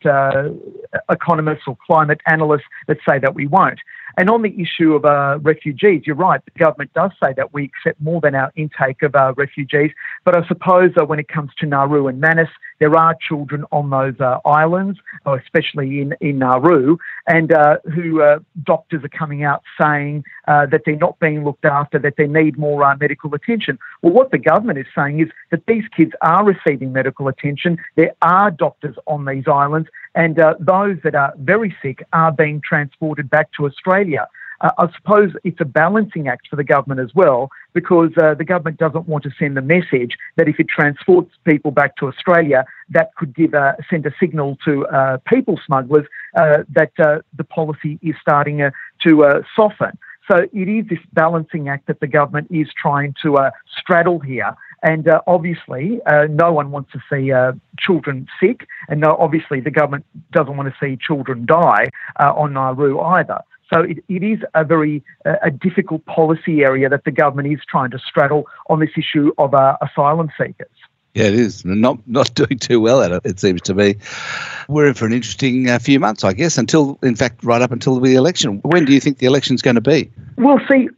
economists 1.11 1.65
or 1.67 1.77
climate 1.85 2.21
analysts 2.27 2.69
that 2.87 2.99
say 3.07 3.19
that 3.19 3.35
we 3.35 3.47
won't. 3.47 3.81
And 4.19 4.29
on 4.31 4.43
the 4.43 4.55
issue 4.61 4.95
of 4.95 5.05
uh, 5.05 5.39
refugees, 5.41 6.03
you're 6.07 6.17
right. 6.17 6.41
The 6.45 6.59
government 6.59 6.93
does 6.95 7.11
say 7.23 7.33
that 7.37 7.53
we 7.53 7.65
accept 7.65 8.01
more 8.01 8.21
than 8.21 8.35
our 8.35 8.53
intake 8.57 9.03
of 9.03 9.15
uh, 9.15 9.33
refugees. 9.37 9.91
But 10.25 10.37
I 10.37 10.47
suppose 10.47 10.91
uh, 11.01 11.05
when 11.05 11.19
it 11.19 11.29
comes 11.29 11.51
to 11.59 11.67
Nauru 11.67 12.07
and 12.09 12.21
Manus, 12.21 12.49
there 12.79 12.97
are 12.97 13.17
children 13.29 13.65
on 13.71 13.91
those 13.91 14.19
uh, 14.21 14.39
islands, 14.45 14.99
uh, 15.27 15.35
especially 15.35 16.01
in, 16.01 16.15
in 16.21 16.39
Nauru, 16.39 16.97
and 17.27 17.53
uh, 17.53 17.77
who 17.95 18.21
doctors 18.65 19.05
are 19.05 19.09
coming 19.09 19.45
out 19.45 19.63
saying 19.81 20.25
that 20.47 20.83
they're 20.85 20.97
not 20.97 21.19
being 21.21 21.45
looked 21.45 21.65
after, 21.65 21.99
that 21.99 22.15
they 22.17 22.27
need 22.27 22.59
more 22.59 22.95
medical 22.97 23.33
attention. 23.35 23.79
Well, 24.03 24.13
what 24.13 24.31
the 24.33 24.39
government 24.39 24.79
is 24.79 24.87
saying 24.97 25.21
is 25.21 25.29
that 25.51 25.65
these 25.67 25.85
kids 25.97 26.13
are 26.23 26.45
receiving 26.45 26.93
medical 26.93 27.29
attention. 27.29 27.79
There 27.95 28.15
are 28.21 28.51
doctors 28.51 28.97
on 29.07 29.25
these 29.25 29.45
islands, 29.47 29.89
and 30.15 30.39
uh, 30.39 30.55
those 30.59 30.97
that 31.05 31.15
are 31.15 31.33
very 31.39 31.75
sick 31.83 32.05
are 32.13 32.33
being 32.33 32.61
transported 32.67 33.31
back 33.31 33.51
to 33.57 33.67
Australia. 33.67 34.29
Uh, 34.61 34.71
I 34.79 34.89
suppose 34.97 35.33
it's 35.43 35.61
a 35.61 35.65
balancing 35.65 36.29
act 36.29 36.47
for 36.49 36.57
the 36.57 36.65
government 36.65 37.01
as 37.01 37.13
well, 37.15 37.51
because 37.73 38.11
uh, 38.23 38.35
the 38.35 38.45
government 38.45 38.79
doesn't 38.79 39.09
want 39.09 39.25
to 39.25 39.31
send 39.39 39.57
the 39.57 39.63
message 39.63 40.17
that 40.37 40.49
if 40.49 40.61
it 40.61 40.69
transports 40.69 41.33
people 41.45 41.73
back 41.73 41.97
to 41.97 42.07
Australia, 42.07 42.65
that 42.91 43.15
could 43.17 43.35
give 43.35 43.55
a, 43.55 43.77
send 43.91 44.07
a 44.07 44.13
signal 44.21 44.57
to 44.65 44.87
uh, 44.87 45.19
people 45.27 45.59
smugglers 45.67 46.07
uh, 46.37 46.59
that 46.73 46.93
uh, 47.01 47.19
the 47.37 47.45
policy 47.45 47.99
is 48.03 48.15
starting 48.21 48.71
to 49.03 49.43
soften. 49.57 49.99
So 50.31 50.47
it 50.53 50.69
is 50.69 50.87
this 50.89 51.01
balancing 51.13 51.69
act 51.69 51.89
that 51.89 51.99
the 51.99 52.07
government 52.07 52.47
is 52.51 52.69
trying 52.81 53.15
to 53.23 53.51
straddle 53.81 54.21
here. 54.21 54.55
And 54.83 55.07
uh, 55.09 55.21
obviously, 55.29 56.01
uh, 56.07 56.27
no 56.29 56.53
one 56.53 56.73
wants 56.73 56.91
to 56.93 57.01
see 57.11 57.31
uh, 57.31 57.53
children 57.85 58.27
sick, 58.41 58.67
and 58.89 59.01
no, 59.01 59.17
obviously, 59.19 59.61
the 59.61 59.71
government 59.71 60.05
doesn't 60.33 60.57
want 60.57 60.73
to 60.73 60.75
see 60.85 60.97
children 60.97 61.47
die 61.47 61.89
uh, 62.21 62.33
on 62.35 62.53
Nauru 62.53 63.01
either. 63.01 63.41
So 63.73 63.81
it, 63.81 64.05
it 64.09 64.23
is 64.23 64.41
a 64.55 64.65
very 64.65 65.03
uh, 65.25 65.37
a 65.43 65.51
difficult 65.51 66.05
policy 66.05 66.63
area 66.63 66.89
that 66.89 67.05
the 67.05 67.11
government 67.11 67.53
is 67.53 67.61
trying 67.69 67.91
to 67.93 67.99
straddle 67.99 68.47
on 68.69 68.81
this 68.81 68.91
issue 68.97 69.33
of 69.39 69.55
uh, 69.55 69.77
asylum 69.81 70.31
seekers. 70.37 70.69
Yeah, 71.15 71.25
it 71.25 71.35
is. 71.35 71.65
Not 71.65 71.99
not 72.07 72.35
doing 72.35 72.59
too 72.59 72.81
well 72.81 73.03
at 73.03 73.13
it, 73.13 73.23
it 73.25 73.41
seems 73.41 73.61
to 73.63 73.75
me. 73.75 73.97
We're 74.69 74.89
in 74.89 74.95
for 74.95 75.07
an 75.07 75.13
interesting 75.13 75.69
uh, 75.69 75.79
few 75.79 76.01
months, 76.01 76.25
I 76.25 76.33
guess, 76.33 76.59
until, 76.59 76.99
in 77.03 77.17
fact, 77.17 77.45
right 77.45 77.61
up 77.63 77.73
until 77.73 78.01
the 78.01 78.15
election. 78.15 78.61
When 78.63 78.85
do 78.85 78.93
you 78.93 79.01
think 79.01 79.19
the 79.19 79.27
election's 79.27 79.63
going 79.63 79.75
to 79.75 79.81
be? 79.81 80.11
We'll 80.37 80.61
see. 80.71 80.89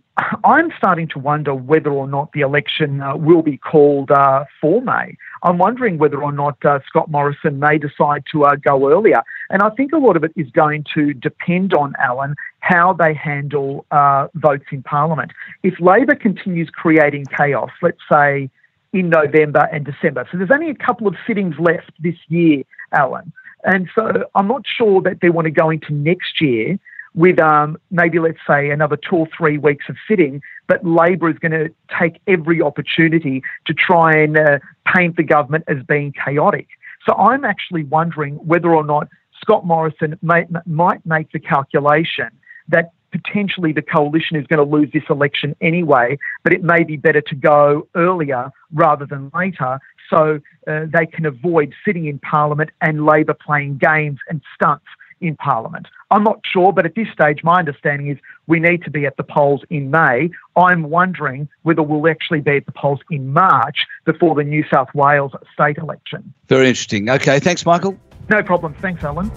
I'm 0.44 0.70
starting 0.78 1.08
to 1.08 1.18
wonder 1.18 1.54
whether 1.54 1.90
or 1.90 2.06
not 2.06 2.30
the 2.32 2.40
election 2.42 3.00
uh, 3.00 3.16
will 3.16 3.42
be 3.42 3.56
called 3.56 4.12
uh, 4.12 4.44
for 4.60 4.80
May. 4.80 5.16
I'm 5.44 5.58
wondering 5.58 5.98
whether 5.98 6.22
or 6.22 6.32
not 6.32 6.56
uh, 6.64 6.80
Scott 6.88 7.10
Morrison 7.10 7.60
may 7.60 7.76
decide 7.78 8.24
to 8.32 8.44
uh, 8.44 8.56
go 8.56 8.90
earlier. 8.90 9.22
And 9.50 9.62
I 9.62 9.68
think 9.70 9.92
a 9.92 9.98
lot 9.98 10.16
of 10.16 10.24
it 10.24 10.32
is 10.36 10.50
going 10.50 10.84
to 10.94 11.12
depend 11.12 11.74
on, 11.74 11.92
Alan, 11.98 12.34
how 12.60 12.94
they 12.94 13.12
handle 13.12 13.84
uh, 13.90 14.28
votes 14.34 14.64
in 14.72 14.82
Parliament. 14.82 15.32
If 15.62 15.78
Labor 15.80 16.14
continues 16.14 16.70
creating 16.70 17.26
chaos, 17.26 17.70
let's 17.82 18.00
say 18.10 18.50
in 18.94 19.10
November 19.10 19.68
and 19.70 19.84
December, 19.84 20.26
so 20.32 20.38
there's 20.38 20.50
only 20.50 20.70
a 20.70 20.74
couple 20.74 21.06
of 21.06 21.14
sittings 21.26 21.56
left 21.58 21.92
this 22.00 22.16
year, 22.28 22.62
Alan. 22.92 23.30
And 23.64 23.88
so 23.94 24.24
I'm 24.34 24.48
not 24.48 24.62
sure 24.66 25.02
that 25.02 25.20
they 25.20 25.30
want 25.30 25.44
to 25.44 25.50
go 25.50 25.68
into 25.70 25.92
next 25.92 26.40
year 26.40 26.78
with 27.14 27.38
um, 27.38 27.78
maybe, 27.90 28.18
let's 28.18 28.38
say, 28.46 28.70
another 28.70 28.96
two 28.96 29.16
or 29.16 29.28
three 29.36 29.56
weeks 29.56 29.86
of 29.88 29.96
sitting, 30.08 30.42
but 30.66 30.84
Labor 30.84 31.30
is 31.30 31.38
going 31.38 31.52
to 31.52 31.70
take 31.98 32.20
every 32.26 32.60
opportunity 32.60 33.42
to 33.66 33.74
try 33.74 34.12
and 34.16 34.36
uh, 34.36 34.58
paint 34.94 35.16
the 35.16 35.22
government 35.22 35.64
as 35.68 35.78
being 35.86 36.12
chaotic. 36.12 36.66
So 37.06 37.14
I'm 37.14 37.44
actually 37.44 37.84
wondering 37.84 38.34
whether 38.36 38.74
or 38.74 38.84
not 38.84 39.08
Scott 39.40 39.64
Morrison 39.64 40.18
may, 40.22 40.46
might 40.66 41.04
make 41.06 41.30
the 41.32 41.38
calculation 41.38 42.30
that 42.68 42.92
potentially 43.12 43.72
the 43.72 43.82
coalition 43.82 44.36
is 44.36 44.46
going 44.48 44.58
to 44.58 44.76
lose 44.76 44.90
this 44.92 45.04
election 45.08 45.54
anyway, 45.60 46.18
but 46.42 46.52
it 46.52 46.64
may 46.64 46.82
be 46.82 46.96
better 46.96 47.20
to 47.20 47.34
go 47.36 47.86
earlier 47.94 48.50
rather 48.72 49.06
than 49.06 49.30
later 49.34 49.78
so 50.10 50.40
uh, 50.66 50.86
they 50.92 51.06
can 51.06 51.24
avoid 51.24 51.72
sitting 51.84 52.06
in 52.06 52.18
Parliament 52.18 52.70
and 52.80 53.06
Labor 53.06 53.34
playing 53.34 53.78
games 53.78 54.18
and 54.28 54.42
stunts 54.54 54.86
in 55.20 55.36
Parliament. 55.36 55.86
I'm 56.14 56.22
not 56.22 56.38
sure, 56.44 56.72
but 56.72 56.86
at 56.86 56.94
this 56.94 57.08
stage, 57.12 57.42
my 57.42 57.58
understanding 57.58 58.06
is 58.06 58.18
we 58.46 58.60
need 58.60 58.84
to 58.84 58.90
be 58.90 59.04
at 59.04 59.16
the 59.16 59.24
polls 59.24 59.62
in 59.68 59.90
May. 59.90 60.30
I'm 60.54 60.84
wondering 60.84 61.48
whether 61.64 61.82
we'll 61.82 62.08
actually 62.08 62.40
be 62.40 62.58
at 62.58 62.66
the 62.66 62.72
polls 62.72 63.00
in 63.10 63.32
March 63.32 63.78
before 64.04 64.36
the 64.36 64.44
New 64.44 64.64
South 64.72 64.94
Wales 64.94 65.32
state 65.52 65.76
election. 65.76 66.32
Very 66.46 66.68
interesting. 66.68 67.10
Okay, 67.10 67.40
thanks, 67.40 67.66
Michael. 67.66 67.98
No 68.30 68.44
problem. 68.44 68.74
Thanks, 68.74 69.02
Alan. 69.02 69.28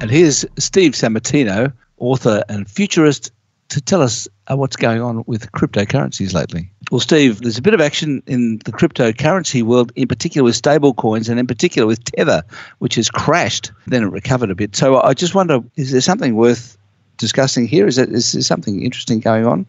And 0.00 0.08
here's 0.08 0.44
Steve 0.56 0.92
Sammartino, 0.92 1.72
author 1.98 2.44
and 2.48 2.70
futurist, 2.70 3.32
to 3.68 3.80
tell 3.80 4.02
us 4.02 4.26
uh, 4.50 4.56
what's 4.56 4.76
going 4.76 5.00
on 5.00 5.22
with 5.26 5.50
cryptocurrencies 5.52 6.32
lately. 6.32 6.70
Well, 6.90 7.00
Steve, 7.00 7.42
there's 7.42 7.58
a 7.58 7.62
bit 7.62 7.74
of 7.74 7.80
action 7.80 8.22
in 8.26 8.58
the 8.64 8.72
cryptocurrency 8.72 9.62
world, 9.62 9.92
in 9.94 10.08
particular 10.08 10.44
with 10.44 10.60
stablecoins 10.60 11.28
and 11.28 11.38
in 11.38 11.46
particular 11.46 11.86
with 11.86 12.02
Tether, 12.04 12.42
which 12.78 12.94
has 12.94 13.10
crashed, 13.10 13.72
then 13.86 14.02
it 14.02 14.06
recovered 14.06 14.50
a 14.50 14.54
bit. 14.54 14.74
So 14.74 15.02
I 15.02 15.12
just 15.12 15.34
wonder, 15.34 15.60
is 15.76 15.92
there 15.92 16.00
something 16.00 16.34
worth 16.34 16.78
discussing 17.18 17.66
here? 17.66 17.86
Is, 17.86 17.98
it, 17.98 18.10
is 18.10 18.32
there 18.32 18.42
something 18.42 18.82
interesting 18.82 19.20
going 19.20 19.46
on? 19.46 19.66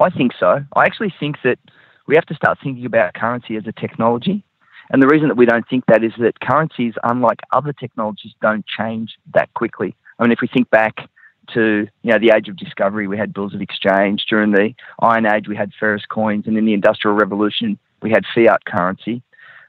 I 0.00 0.08
think 0.08 0.32
so. 0.40 0.64
I 0.74 0.84
actually 0.84 1.12
think 1.20 1.36
that 1.44 1.58
we 2.06 2.14
have 2.14 2.26
to 2.26 2.34
start 2.34 2.58
thinking 2.62 2.86
about 2.86 3.14
currency 3.14 3.56
as 3.56 3.66
a 3.66 3.72
technology. 3.72 4.42
And 4.90 5.02
the 5.02 5.06
reason 5.06 5.28
that 5.28 5.36
we 5.36 5.46
don't 5.46 5.68
think 5.68 5.84
that 5.86 6.02
is 6.02 6.12
that 6.18 6.40
currencies, 6.40 6.94
unlike 7.02 7.40
other 7.52 7.72
technologies, 7.72 8.32
don't 8.40 8.64
change 8.66 9.16
that 9.34 9.52
quickly. 9.54 9.94
I 10.18 10.22
mean, 10.22 10.32
if 10.32 10.40
we 10.40 10.48
think 10.48 10.70
back 10.70 11.08
to 11.54 11.88
you 12.02 12.12
know 12.12 12.18
the 12.18 12.32
age 12.36 12.48
of 12.48 12.56
discovery, 12.56 13.06
we 13.06 13.18
had 13.18 13.32
bills 13.32 13.54
of 13.54 13.60
exchange. 13.60 14.24
During 14.28 14.52
the 14.52 14.74
Iron 15.00 15.26
Age, 15.26 15.48
we 15.48 15.56
had 15.56 15.72
ferrous 15.78 16.04
coins, 16.06 16.46
and 16.46 16.56
in 16.56 16.64
the 16.64 16.74
Industrial 16.74 17.16
Revolution, 17.16 17.78
we 18.02 18.10
had 18.10 18.24
fiat 18.34 18.64
currency. 18.64 19.22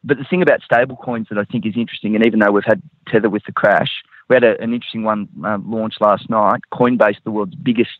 But 0.03 0.17
the 0.17 0.25
thing 0.25 0.41
about 0.41 0.61
stable 0.61 0.97
coins 0.97 1.27
that 1.29 1.37
I 1.37 1.45
think 1.45 1.65
is 1.65 1.77
interesting, 1.77 2.15
and 2.15 2.25
even 2.25 2.39
though 2.39 2.51
we've 2.51 2.63
had 2.65 2.81
Tether 3.07 3.29
with 3.29 3.43
the 3.45 3.53
crash, 3.53 4.03
we 4.29 4.35
had 4.35 4.43
a, 4.43 4.61
an 4.61 4.73
interesting 4.73 5.03
one 5.03 5.29
uh, 5.45 5.57
launched 5.65 6.01
last 6.01 6.29
night. 6.29 6.61
Coinbase, 6.73 7.17
the 7.23 7.31
world's 7.31 7.55
biggest 7.55 7.97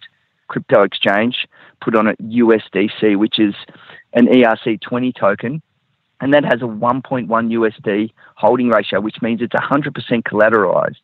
crypto 0.48 0.84
exchange, 0.84 1.48
put 1.82 1.96
on 1.96 2.08
a 2.08 2.13
USDC, 2.15 3.17
which 3.17 3.39
is 3.39 3.56
an 4.13 4.28
ERC20 4.28 5.15
token, 5.15 5.62
and 6.19 6.34
that 6.34 6.43
has 6.43 6.62
a 6.62 6.65
1.1 6.65 7.28
USD 7.28 8.12
holding 8.36 8.69
ratio, 8.69 9.00
which 9.00 9.22
means 9.22 9.41
it's 9.41 9.54
100% 9.54 10.24
collateralized. 10.24 10.98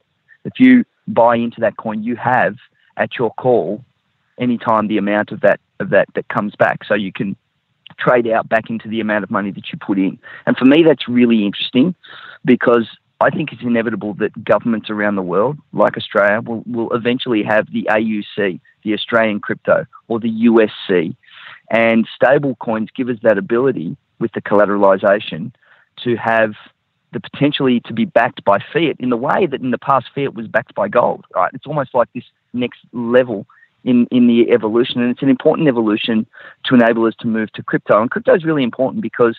If 0.46 0.54
you 0.60 0.86
buy 1.14 1.36
into 1.36 1.62
that 1.62 1.78
coin, 1.78 2.04
you 2.04 2.16
have 2.16 2.56
at 2.98 3.18
your 3.18 3.32
call 3.34 3.84
anytime 4.40 4.88
the 4.88 4.98
amount 4.98 5.32
of 5.32 5.42
that 5.42 5.60
of 5.80 5.90
that 5.90 6.08
that 6.16 6.28
comes 6.28 6.56
back, 6.56 6.84
so 6.86 6.94
you 6.94 7.12
can 7.12 7.36
trade 7.98 8.28
out 8.28 8.48
back 8.48 8.70
into 8.70 8.88
the 8.88 9.00
amount 9.02 9.24
of 9.24 9.32
money 9.32 9.52
that 9.52 9.72
you 9.72 9.80
put 9.80 9.98
in. 9.98 10.20
And 10.46 10.58
for 10.58 10.66
me, 10.66 10.84
that's 10.84 11.08
really 11.08 11.46
interesting 11.46 11.96
because 12.46 12.88
I 13.22 13.30
think 13.30 13.52
it's 13.52 13.62
inevitable 13.62 14.14
that 14.16 14.44
governments 14.44 14.90
around 14.90 15.16
the 15.16 15.22
world, 15.22 15.58
like 15.74 15.98
Australia, 15.98 16.42
will, 16.42 16.64
will 16.66 16.92
eventually 16.94 17.44
have 17.44 17.68
the 17.72 17.88
AUC, 17.90 18.60
the 18.84 18.94
Australian 18.94 19.42
crypto, 19.42 19.86
or 20.08 20.20
the 20.20 20.46
USC. 20.46 21.16
And 21.70 22.08
stable 22.16 22.56
coins 22.56 22.90
give 22.96 23.10
us 23.10 23.18
that 23.24 23.38
ability 23.38 23.98
with 24.20 24.32
the 24.34 24.42
collateralization 24.42 25.54
to 26.04 26.16
have 26.16 26.54
the 27.12 27.20
potentially 27.20 27.80
to 27.82 27.94
be 27.94 28.06
backed 28.06 28.44
by 28.44 28.60
fiat 28.72 28.98
in 29.00 29.10
the 29.10 29.18
way 29.18 29.46
that 29.46 29.62
in 29.62 29.72
the 29.72 29.78
past 29.78 30.08
fiat 30.14 30.34
was 30.34 30.48
backed 30.48 30.76
by 30.76 30.88
gold. 30.88 31.26
Right? 31.36 31.52
It's 31.54 31.66
almost 31.66 31.94
like 31.94 32.10
this 32.14 32.26
next 32.54 32.80
level 32.94 33.46
in, 33.84 34.08
in 34.12 34.28
the 34.28 34.52
evolution, 34.52 35.02
and 35.02 35.12
it's 35.12 35.22
an 35.22 35.30
important 35.30 35.68
evolution 35.68 36.26
to 36.66 36.76
enable 36.76 37.06
us 37.06 37.16
to 37.20 37.28
move 37.28 37.52
to 37.54 37.64
crypto. 37.64 38.02
And 38.02 38.12
crypto 38.12 38.36
is 38.36 38.44
really 38.44 38.64
important 38.64 39.02
because 39.02 39.38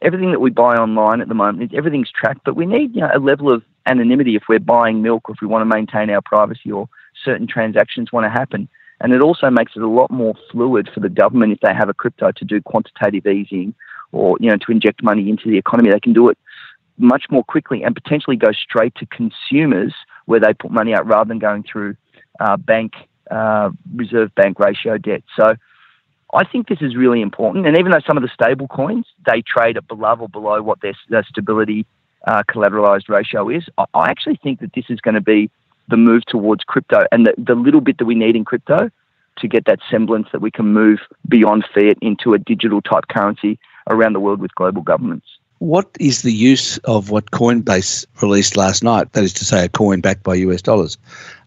everything 0.00 0.30
that 0.30 0.40
we 0.40 0.50
buy 0.50 0.76
online 0.76 1.20
at 1.20 1.28
the 1.28 1.34
moment, 1.34 1.74
everything's 1.74 2.10
tracked, 2.10 2.42
but 2.44 2.56
we 2.56 2.66
need 2.66 2.94
you 2.94 3.00
know, 3.00 3.10
a 3.14 3.18
level 3.18 3.52
of 3.52 3.62
anonymity 3.86 4.36
if 4.36 4.44
we're 4.48 4.60
buying 4.60 5.02
milk 5.02 5.28
or 5.28 5.34
if 5.34 5.40
we 5.40 5.48
want 5.48 5.62
to 5.62 5.76
maintain 5.76 6.10
our 6.10 6.22
privacy 6.22 6.70
or 6.70 6.88
certain 7.24 7.46
transactions 7.46 8.12
want 8.12 8.24
to 8.24 8.30
happen. 8.30 8.68
And 9.00 9.12
it 9.12 9.20
also 9.20 9.50
makes 9.50 9.72
it 9.76 9.82
a 9.82 9.88
lot 9.88 10.10
more 10.10 10.34
fluid 10.50 10.88
for 10.92 11.00
the 11.00 11.08
government 11.08 11.52
if 11.52 11.60
they 11.60 11.74
have 11.74 11.88
a 11.88 11.94
crypto 11.94 12.32
to 12.32 12.44
do 12.44 12.60
quantitative 12.62 13.26
easing 13.26 13.74
or 14.12 14.36
you 14.40 14.48
know 14.48 14.56
to 14.56 14.72
inject 14.72 15.02
money 15.02 15.28
into 15.28 15.50
the 15.50 15.58
economy. 15.58 15.90
They 15.90 16.00
can 16.00 16.12
do 16.12 16.28
it 16.28 16.38
much 16.98 17.24
more 17.30 17.44
quickly 17.44 17.82
and 17.82 17.94
potentially 17.94 18.36
go 18.36 18.52
straight 18.52 18.94
to 18.96 19.06
consumers 19.06 19.94
where 20.26 20.40
they 20.40 20.54
put 20.54 20.70
money 20.70 20.94
out 20.94 21.06
rather 21.06 21.28
than 21.28 21.38
going 21.38 21.62
through 21.62 21.96
uh, 22.40 22.56
bank 22.56 22.92
uh, 23.30 23.70
reserve 23.94 24.34
bank 24.34 24.58
ratio 24.58 24.98
debt. 24.98 25.22
So 25.36 25.54
I 26.34 26.44
think 26.44 26.68
this 26.68 26.82
is 26.82 26.96
really 26.96 27.20
important. 27.20 27.66
And 27.66 27.78
even 27.78 27.92
though 27.92 28.00
some 28.06 28.16
of 28.16 28.22
the 28.22 28.28
stable 28.28 28.68
coins 28.68 29.06
they 29.26 29.42
trade 29.42 29.76
at 29.76 29.86
below 29.86 30.16
or 30.20 30.28
below 30.28 30.62
what 30.62 30.80
their, 30.80 30.94
their 31.08 31.24
stability 31.24 31.86
uh, 32.26 32.42
collateralized 32.48 33.08
ratio 33.08 33.48
is, 33.48 33.64
I 33.78 34.10
actually 34.10 34.38
think 34.42 34.60
that 34.60 34.72
this 34.74 34.86
is 34.88 35.00
going 35.00 35.14
to 35.14 35.20
be 35.20 35.50
the 35.88 35.96
move 35.96 36.24
towards 36.26 36.64
crypto 36.64 37.02
and 37.12 37.26
the, 37.26 37.34
the 37.36 37.54
little 37.54 37.80
bit 37.80 37.98
that 37.98 38.06
we 38.06 38.14
need 38.14 38.36
in 38.36 38.44
crypto 38.44 38.90
to 39.38 39.48
get 39.48 39.64
that 39.66 39.80
semblance 39.90 40.28
that 40.32 40.40
we 40.40 40.50
can 40.50 40.72
move 40.72 41.00
beyond 41.28 41.64
fiat 41.74 41.98
into 42.00 42.34
a 42.34 42.38
digital 42.38 42.80
type 42.80 43.04
currency 43.08 43.58
around 43.90 44.12
the 44.12 44.20
world 44.20 44.40
with 44.40 44.54
global 44.54 44.82
governments. 44.82 45.26
What 45.64 45.88
is 45.98 46.20
the 46.20 46.30
use 46.30 46.76
of 46.84 47.08
what 47.08 47.30
Coinbase 47.30 48.04
released 48.20 48.54
last 48.54 48.84
night? 48.84 49.10
That 49.14 49.24
is 49.24 49.32
to 49.32 49.46
say, 49.46 49.64
a 49.64 49.68
coin 49.70 50.02
backed 50.02 50.22
by 50.22 50.34
US 50.34 50.60
dollars. 50.60 50.98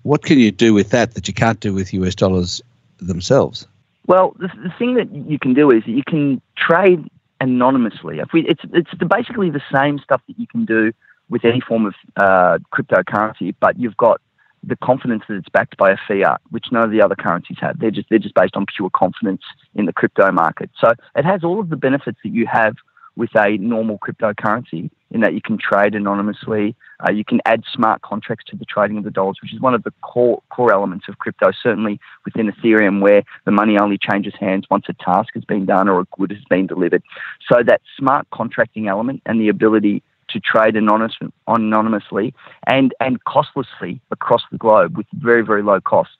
What 0.02 0.24
can 0.24 0.40
you 0.40 0.50
do 0.50 0.74
with 0.74 0.90
that 0.90 1.14
that 1.14 1.28
you 1.28 1.36
can't 1.36 1.60
do 1.60 1.72
with 1.72 1.94
US 1.94 2.16
dollars 2.16 2.60
themselves? 2.98 3.68
Well, 4.08 4.36
the, 4.40 4.48
the 4.48 4.74
thing 4.80 4.96
that 4.96 5.14
you 5.14 5.38
can 5.38 5.54
do 5.54 5.70
is 5.70 5.84
you 5.86 6.02
can 6.02 6.42
trade 6.58 7.08
anonymously. 7.40 8.20
We, 8.34 8.48
it's 8.48 8.64
it's 8.74 8.92
basically 8.96 9.52
the 9.52 9.62
same 9.72 10.00
stuff 10.00 10.24
that 10.28 10.40
you 10.40 10.48
can 10.48 10.66
do 10.66 10.94
with 11.30 11.46
any 11.46 11.62
form 11.62 11.86
of 11.86 11.94
uh, 12.16 12.58
cryptocurrency, 12.74 13.54
but 13.60 13.80
you've 13.80 13.98
got 13.98 14.20
the 14.64 14.78
confidence 14.78 15.26
that 15.28 15.36
it's 15.36 15.50
backed 15.50 15.78
by 15.78 15.92
a 15.92 15.98
fiat, 16.08 16.42
which 16.50 16.72
none 16.72 16.84
of 16.84 16.90
the 16.90 17.04
other 17.04 17.16
currencies 17.16 17.58
have. 17.62 17.78
They're 17.78 17.92
just 17.92 18.10
they're 18.10 18.18
just 18.18 18.34
based 18.34 18.56
on 18.56 18.66
pure 18.66 18.90
confidence 18.90 19.44
in 19.76 19.86
the 19.86 19.94
crypto 19.94 20.32
market. 20.32 20.72
So 20.80 20.94
it 21.16 21.24
has 21.24 21.44
all 21.44 21.60
of 21.60 21.70
the 21.70 21.78
benefits 21.78 22.18
that 22.24 22.34
you 22.34 22.48
have 22.48 22.76
with 23.18 23.32
a 23.36 23.58
normal 23.58 23.98
cryptocurrency 23.98 24.90
in 25.12 25.22
that 25.22 25.34
you 25.34 25.42
can 25.42 25.58
trade 25.58 25.96
anonymously. 25.96 26.76
Uh, 27.06 27.12
you 27.12 27.26
can 27.26 27.42
add 27.46 27.64
smart 27.74 28.02
contracts 28.02 28.46
to 28.50 28.56
the 28.56 28.66
trading 28.66 28.98
of 28.98 29.04
the 29.04 29.12
dollars, 29.12 29.38
which 29.42 29.54
is 29.54 29.60
one 29.60 29.74
of 29.74 29.84
the 29.84 29.94
core 30.02 30.42
core 30.50 30.72
elements 30.72 31.08
of 31.10 31.18
crypto. 31.18 31.52
Certainly 31.64 32.00
within 32.26 32.52
Ethereum, 32.52 33.02
where 33.02 33.24
the 33.46 33.52
money 33.52 33.78
only 33.80 33.98
changes 33.98 34.34
hands 34.40 34.66
once 34.70 34.86
a 34.88 34.94
task 34.94 35.30
has 35.34 35.44
been 35.44 35.66
done 35.66 35.90
or 35.90 36.00
a 36.00 36.06
good 36.18 36.32
has 36.32 36.44
been 36.50 36.68
delivered. 36.68 37.04
So 37.52 37.64
that 37.66 37.82
smart 37.98 38.28
contracting 38.32 38.88
element 38.88 39.24
and 39.26 39.42
the 39.42 39.50
ability 39.50 40.04
to 40.30 40.40
trade 40.40 40.76
anonymous, 40.76 41.16
anonymously 41.48 42.34
and, 42.68 42.94
and 43.00 43.24
costlessly 43.24 44.02
across 44.12 44.42
the 44.52 44.58
globe 44.58 44.98
with 44.98 45.08
very, 45.14 45.44
very 45.44 45.64
low 45.64 45.80
costs 45.80 46.18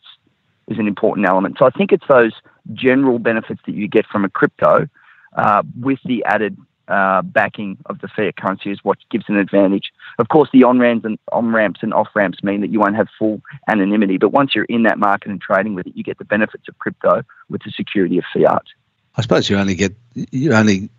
is 0.68 0.80
an 0.80 0.88
important 0.88 1.28
element. 1.28 1.58
So 1.60 1.66
I 1.66 1.70
think 1.72 1.92
it's 1.92 2.08
those 2.10 2.34
general 2.74 3.20
benefits 3.20 3.62
that 3.66 3.76
you 3.76 3.88
get 3.88 4.06
from 4.08 4.26
a 4.26 4.30
crypto 4.30 4.88
uh, 5.36 5.64
with 5.80 6.00
the 6.06 6.24
added 6.26 6.58
uh, 6.88 7.22
backing 7.22 7.78
of 7.88 8.00
the 8.00 8.08
fiat 8.08 8.38
currency 8.38 8.72
is 8.72 8.80
what 8.84 8.98
gives 9.10 9.26
an 9.28 9.38
advantage. 9.38 9.92
Of 10.20 10.30
course, 10.30 10.50
the 10.52 10.64
on 10.64 10.80
ramps 10.80 11.06
and 11.06 11.18
on 11.32 11.52
ramps 11.52 11.82
and 11.84 11.94
off 11.94 12.10
ramps 12.16 12.44
mean 12.44 12.62
that 12.62 12.70
you 12.70 12.80
won't 12.80 12.96
have 12.96 13.08
full 13.18 13.42
anonymity, 13.68 14.18
but 14.18 14.30
once 14.30 14.56
you're 14.56 14.66
in 14.66 14.84
that 14.84 14.98
market 14.98 15.30
and 15.30 15.42
trading 15.42 15.76
with 15.76 15.88
it, 15.88 15.96
you 15.96 16.04
get 16.04 16.18
the 16.18 16.26
benefits 16.26 16.68
of 16.68 16.78
crypto 16.80 17.24
with 17.50 17.64
the 17.64 17.72
security 17.72 18.18
of 18.18 18.24
fiat. 18.34 18.64
I 19.16 19.22
suppose 19.22 19.50
you 19.50 19.58
only 19.58 19.76
get 19.76 19.96
you 20.14 20.54
only 20.54 20.90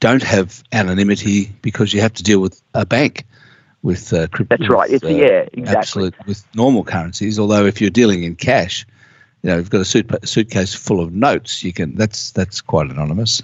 don't 0.00 0.22
have 0.22 0.62
anonymity 0.72 1.52
because 1.62 1.92
you 1.92 2.00
have 2.00 2.12
to 2.14 2.22
deal 2.22 2.40
with 2.40 2.60
a 2.74 2.84
bank 2.84 3.24
with 3.82 4.12
uh, 4.12 4.26
crypto. 4.28 4.56
That's 4.56 4.68
right. 4.68 4.90
It's 4.90 5.04
uh, 5.04 5.08
yeah, 5.08 5.46
exactly. 5.52 5.76
Absolute 5.76 6.26
with 6.26 6.44
normal 6.54 6.84
currencies. 6.84 7.38
Although 7.38 7.66
if 7.66 7.80
you're 7.80 7.90
dealing 7.90 8.24
in 8.24 8.34
cash, 8.34 8.84
you 9.42 9.50
know, 9.50 9.58
you've 9.58 9.70
got 9.70 9.82
a 9.82 9.84
suit, 9.84 10.10
suitcase 10.26 10.74
full 10.74 11.00
of 11.00 11.12
notes. 11.12 11.62
You 11.62 11.72
can 11.72 11.94
that's 11.94 12.32
that's 12.32 12.60
quite 12.60 12.90
anonymous. 12.90 13.42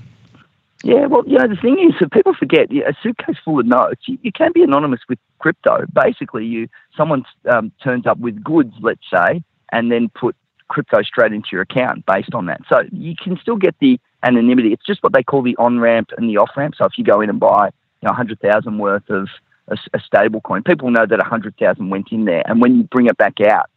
Yeah, 0.82 1.06
well, 1.06 1.22
you 1.26 1.36
know, 1.36 1.46
the 1.46 1.56
thing 1.56 1.78
is 1.78 1.94
that 2.00 2.10
people 2.10 2.34
forget 2.34 2.72
a 2.72 2.94
suitcase 3.02 3.36
full 3.44 3.60
of 3.60 3.66
notes. 3.66 4.02
You, 4.06 4.18
you 4.22 4.32
can 4.32 4.52
be 4.52 4.62
anonymous 4.62 5.00
with 5.08 5.18
crypto. 5.38 5.84
Basically, 5.92 6.46
you 6.46 6.68
someone 6.96 7.24
um, 7.50 7.70
turns 7.82 8.06
up 8.06 8.18
with 8.18 8.42
goods, 8.42 8.72
let's 8.80 9.04
say, 9.12 9.42
and 9.72 9.92
then 9.92 10.08
put 10.08 10.34
crypto 10.68 11.02
straight 11.02 11.32
into 11.32 11.48
your 11.52 11.62
account 11.62 12.06
based 12.06 12.34
on 12.34 12.46
that. 12.46 12.62
So 12.68 12.82
you 12.92 13.14
can 13.22 13.38
still 13.42 13.56
get 13.56 13.74
the 13.80 14.00
anonymity. 14.22 14.72
It's 14.72 14.86
just 14.86 15.02
what 15.02 15.12
they 15.12 15.22
call 15.22 15.42
the 15.42 15.56
on 15.56 15.80
ramp 15.80 16.10
and 16.16 16.30
the 16.30 16.38
off 16.38 16.50
ramp. 16.56 16.74
So 16.78 16.86
if 16.86 16.92
you 16.96 17.04
go 17.04 17.20
in 17.20 17.28
and 17.28 17.40
buy 17.40 17.66
you 17.66 18.06
know, 18.06 18.10
100,000 18.10 18.78
worth 18.78 19.10
of 19.10 19.28
a, 19.68 19.76
a 19.92 20.00
stable 20.00 20.40
coin, 20.40 20.62
people 20.62 20.90
know 20.90 21.04
that 21.04 21.18
100,000 21.18 21.90
went 21.90 22.08
in 22.10 22.24
there. 22.24 22.42
And 22.46 22.62
when 22.62 22.76
you 22.76 22.84
bring 22.84 23.06
it 23.06 23.18
back 23.18 23.40
out, 23.40 23.68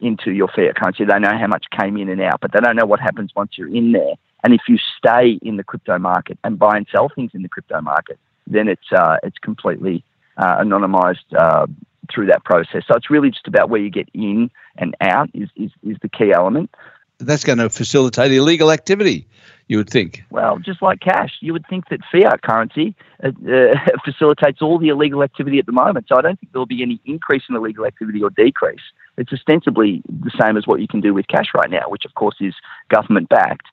into 0.00 0.30
your 0.32 0.48
fiat 0.48 0.76
currency. 0.76 1.04
They 1.04 1.18
know 1.18 1.36
how 1.36 1.46
much 1.46 1.66
came 1.70 1.96
in 1.96 2.08
and 2.08 2.20
out, 2.20 2.40
but 2.40 2.52
they 2.52 2.60
don't 2.60 2.76
know 2.76 2.86
what 2.86 3.00
happens 3.00 3.32
once 3.34 3.52
you're 3.56 3.74
in 3.74 3.92
there. 3.92 4.14
And 4.44 4.54
if 4.54 4.62
you 4.68 4.78
stay 4.96 5.38
in 5.42 5.56
the 5.56 5.64
crypto 5.64 5.98
market 5.98 6.38
and 6.44 6.58
buy 6.58 6.76
and 6.76 6.86
sell 6.90 7.08
things 7.08 7.32
in 7.34 7.42
the 7.42 7.48
crypto 7.48 7.80
market, 7.80 8.18
then 8.46 8.68
it's 8.68 8.92
uh, 8.92 9.16
it's 9.22 9.38
completely 9.38 10.04
uh, 10.36 10.58
anonymized 10.58 11.34
uh, 11.36 11.66
through 12.12 12.26
that 12.26 12.44
process. 12.44 12.84
So 12.86 12.94
it's 12.94 13.10
really 13.10 13.30
just 13.30 13.46
about 13.46 13.70
where 13.70 13.80
you 13.80 13.90
get 13.90 14.08
in 14.14 14.50
and 14.76 14.96
out 15.00 15.30
is, 15.34 15.48
is, 15.56 15.70
is 15.82 15.96
the 16.02 16.08
key 16.08 16.32
element. 16.32 16.70
That's 17.18 17.42
going 17.42 17.58
to 17.58 17.68
facilitate 17.68 18.30
illegal 18.30 18.70
activity, 18.70 19.26
you 19.66 19.76
would 19.78 19.90
think. 19.90 20.22
Well, 20.30 20.58
just 20.60 20.80
like 20.80 21.00
cash, 21.00 21.34
you 21.40 21.52
would 21.52 21.66
think 21.68 21.88
that 21.88 22.00
fiat 22.12 22.42
currency 22.42 22.94
uh, 23.24 23.32
uh, 23.50 23.74
facilitates 24.04 24.62
all 24.62 24.78
the 24.78 24.88
illegal 24.88 25.24
activity 25.24 25.58
at 25.58 25.66
the 25.66 25.72
moment. 25.72 26.06
So 26.08 26.16
I 26.16 26.22
don't 26.22 26.38
think 26.38 26.52
there'll 26.52 26.66
be 26.66 26.82
any 26.82 27.00
increase 27.04 27.42
in 27.48 27.56
illegal 27.56 27.84
activity 27.86 28.22
or 28.22 28.30
decrease. 28.30 28.80
It's 29.16 29.32
ostensibly 29.32 30.00
the 30.08 30.30
same 30.40 30.56
as 30.56 30.66
what 30.68 30.80
you 30.80 30.86
can 30.86 31.00
do 31.00 31.12
with 31.12 31.26
cash 31.26 31.48
right 31.54 31.68
now, 31.68 31.88
which 31.88 32.04
of 32.04 32.14
course 32.14 32.36
is 32.40 32.54
government 32.88 33.28
backed. 33.28 33.66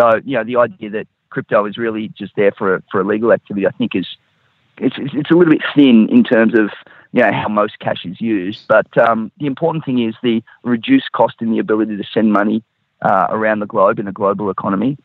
So 0.00 0.20
you 0.24 0.36
know 0.36 0.44
the 0.44 0.56
idea 0.56 0.90
that 0.90 1.06
crypto 1.28 1.66
is 1.66 1.76
really 1.76 2.08
just 2.08 2.34
there 2.36 2.52
for 2.52 2.82
for 2.90 3.00
illegal 3.00 3.32
activity, 3.32 3.66
I 3.66 3.70
think 3.70 3.94
is 3.94 4.06
it's 4.78 4.96
it's 4.98 5.30
a 5.30 5.34
little 5.34 5.52
bit 5.52 5.62
thin 5.74 6.08
in 6.10 6.24
terms 6.24 6.58
of 6.58 6.70
you 7.12 7.22
know 7.22 7.32
how 7.32 7.48
most 7.48 7.78
cash 7.80 8.04
is 8.04 8.20
used. 8.20 8.66
But 8.68 8.86
um, 8.98 9.30
the 9.38 9.46
important 9.46 9.84
thing 9.84 10.06
is 10.06 10.14
the 10.22 10.42
reduced 10.62 11.12
cost 11.12 11.36
in 11.40 11.50
the 11.50 11.58
ability 11.58 11.96
to 11.96 12.04
send 12.14 12.32
money 12.32 12.62
uh, 13.02 13.26
around 13.30 13.60
the 13.60 13.66
globe 13.66 13.98
in 13.98 14.08
a 14.08 14.12
global 14.12 14.50
economy, 14.50 14.96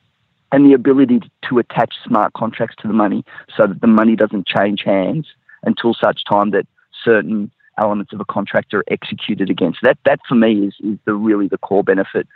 and 0.52 0.66
the 0.66 0.74
ability 0.74 1.22
to 1.50 1.60
attach 1.60 1.96
smart 2.06 2.34
contracts 2.34 2.76
to 2.82 2.88
the 2.88 2.94
money 2.94 3.26
so 3.56 3.68
that 3.68 3.82
the 3.82 3.88
money 3.88 4.16
doesn't 4.16 4.48
change 4.48 4.84
hands 4.84 5.28
until 5.64 5.94
such 5.94 6.24
time 6.24 6.52
that 6.52 6.68
certain 7.04 7.52
elements 7.78 8.14
of 8.14 8.22
a 8.22 8.26
contract 8.26 8.74
are 8.74 8.84
executed 8.90 9.50
against. 9.50 9.80
That 9.82 9.98
that 10.06 10.20
for 10.28 10.36
me 10.36 10.68
is 10.68 10.76
is 10.80 10.98
the 11.06 11.14
really 11.14 11.50
the 11.50 11.58
core 11.58 11.84
benefit 11.84 12.28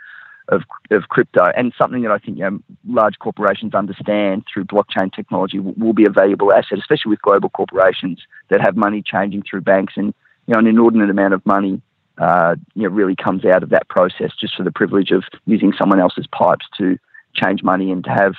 of, 0.50 0.62
of 0.90 1.08
crypto 1.08 1.46
and 1.56 1.72
something 1.78 2.02
that 2.02 2.10
I 2.10 2.18
think 2.18 2.38
you 2.38 2.44
know, 2.44 2.58
large 2.86 3.18
corporations 3.18 3.74
understand 3.74 4.44
through 4.52 4.64
blockchain 4.64 5.12
technology 5.12 5.58
will, 5.58 5.74
will, 5.74 5.92
be 5.92 6.04
a 6.04 6.10
valuable 6.10 6.52
asset, 6.52 6.78
especially 6.78 7.10
with 7.10 7.22
global 7.22 7.48
corporations 7.50 8.20
that 8.48 8.60
have 8.60 8.76
money 8.76 9.02
changing 9.04 9.44
through 9.48 9.62
banks 9.62 9.94
and 9.96 10.12
you 10.46 10.54
know 10.54 10.58
an 10.58 10.66
inordinate 10.66 11.10
amount 11.10 11.34
of 11.34 11.44
money 11.46 11.80
uh, 12.18 12.56
you 12.74 12.82
know 12.82 12.88
really 12.88 13.16
comes 13.16 13.44
out 13.44 13.62
of 13.62 13.70
that 13.70 13.88
process 13.88 14.32
just 14.38 14.56
for 14.56 14.64
the 14.64 14.72
privilege 14.72 15.10
of 15.10 15.24
using 15.46 15.72
someone 15.78 16.00
else's 16.00 16.26
pipes 16.26 16.66
to 16.76 16.98
change 17.34 17.62
money 17.62 17.92
and 17.92 18.04
to 18.04 18.10
have 18.10 18.34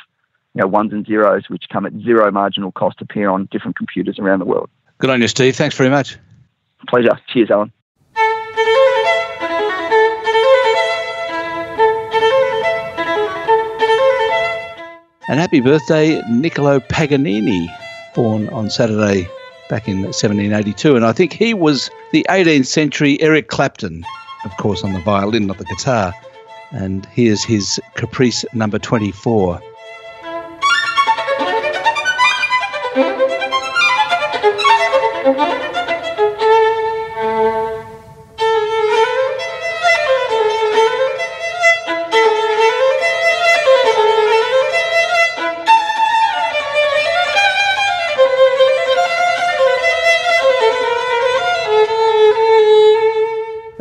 you 0.54 0.62
know 0.62 0.68
ones 0.68 0.92
and 0.92 1.06
zeros 1.06 1.50
which 1.50 1.66
come 1.72 1.86
at 1.86 1.94
zero 1.94 2.30
marginal 2.32 2.72
cost 2.72 3.02
appear 3.02 3.30
on 3.30 3.48
different 3.52 3.76
computers 3.76 4.20
around 4.20 4.40
the 4.40 4.46
world. 4.46 4.70
Good 4.98 5.10
on 5.10 5.22
you, 5.22 5.28
Steve. 5.28 5.56
Thanks 5.56 5.76
very 5.76 5.90
much. 5.90 6.18
Pleasure. 6.88 7.20
Cheers, 7.28 7.50
Alan. 7.50 7.72
And 15.28 15.40
happy 15.40 15.60
birthday, 15.60 16.22
Niccolo 16.30 16.80
Paganini, 16.80 17.68
born 18.16 18.50
on 18.50 18.70
Saturday 18.70 19.28
back 19.70 19.88
in 19.88 20.02
1782. 20.02 20.96
And 20.96 21.06
I 21.06 21.14
think 21.14 21.32
he 21.32 21.54
was 21.54 21.90
the 22.12 22.26
18th 22.28 22.66
century 22.66 23.22
Eric 23.22 23.48
Clapton, 23.48 24.04
of 24.46 24.58
course, 24.58 24.84
on 24.84 24.94
the 24.94 25.00
violin, 25.00 25.48
not 25.48 25.60
the 25.60 25.66
guitar. 25.66 26.14
And 26.72 27.06
here's 27.08 27.44
his 27.44 27.80
Caprice 27.96 28.46
number 28.54 28.80
24. 28.80 29.62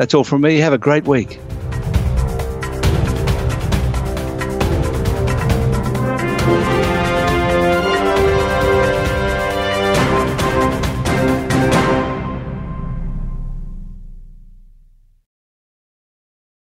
That's 0.01 0.15
all 0.15 0.25
from 0.25 0.41
me. 0.41 0.57
Have 0.57 0.73
a 0.73 0.79
great 0.79 1.05
week. 1.05 1.39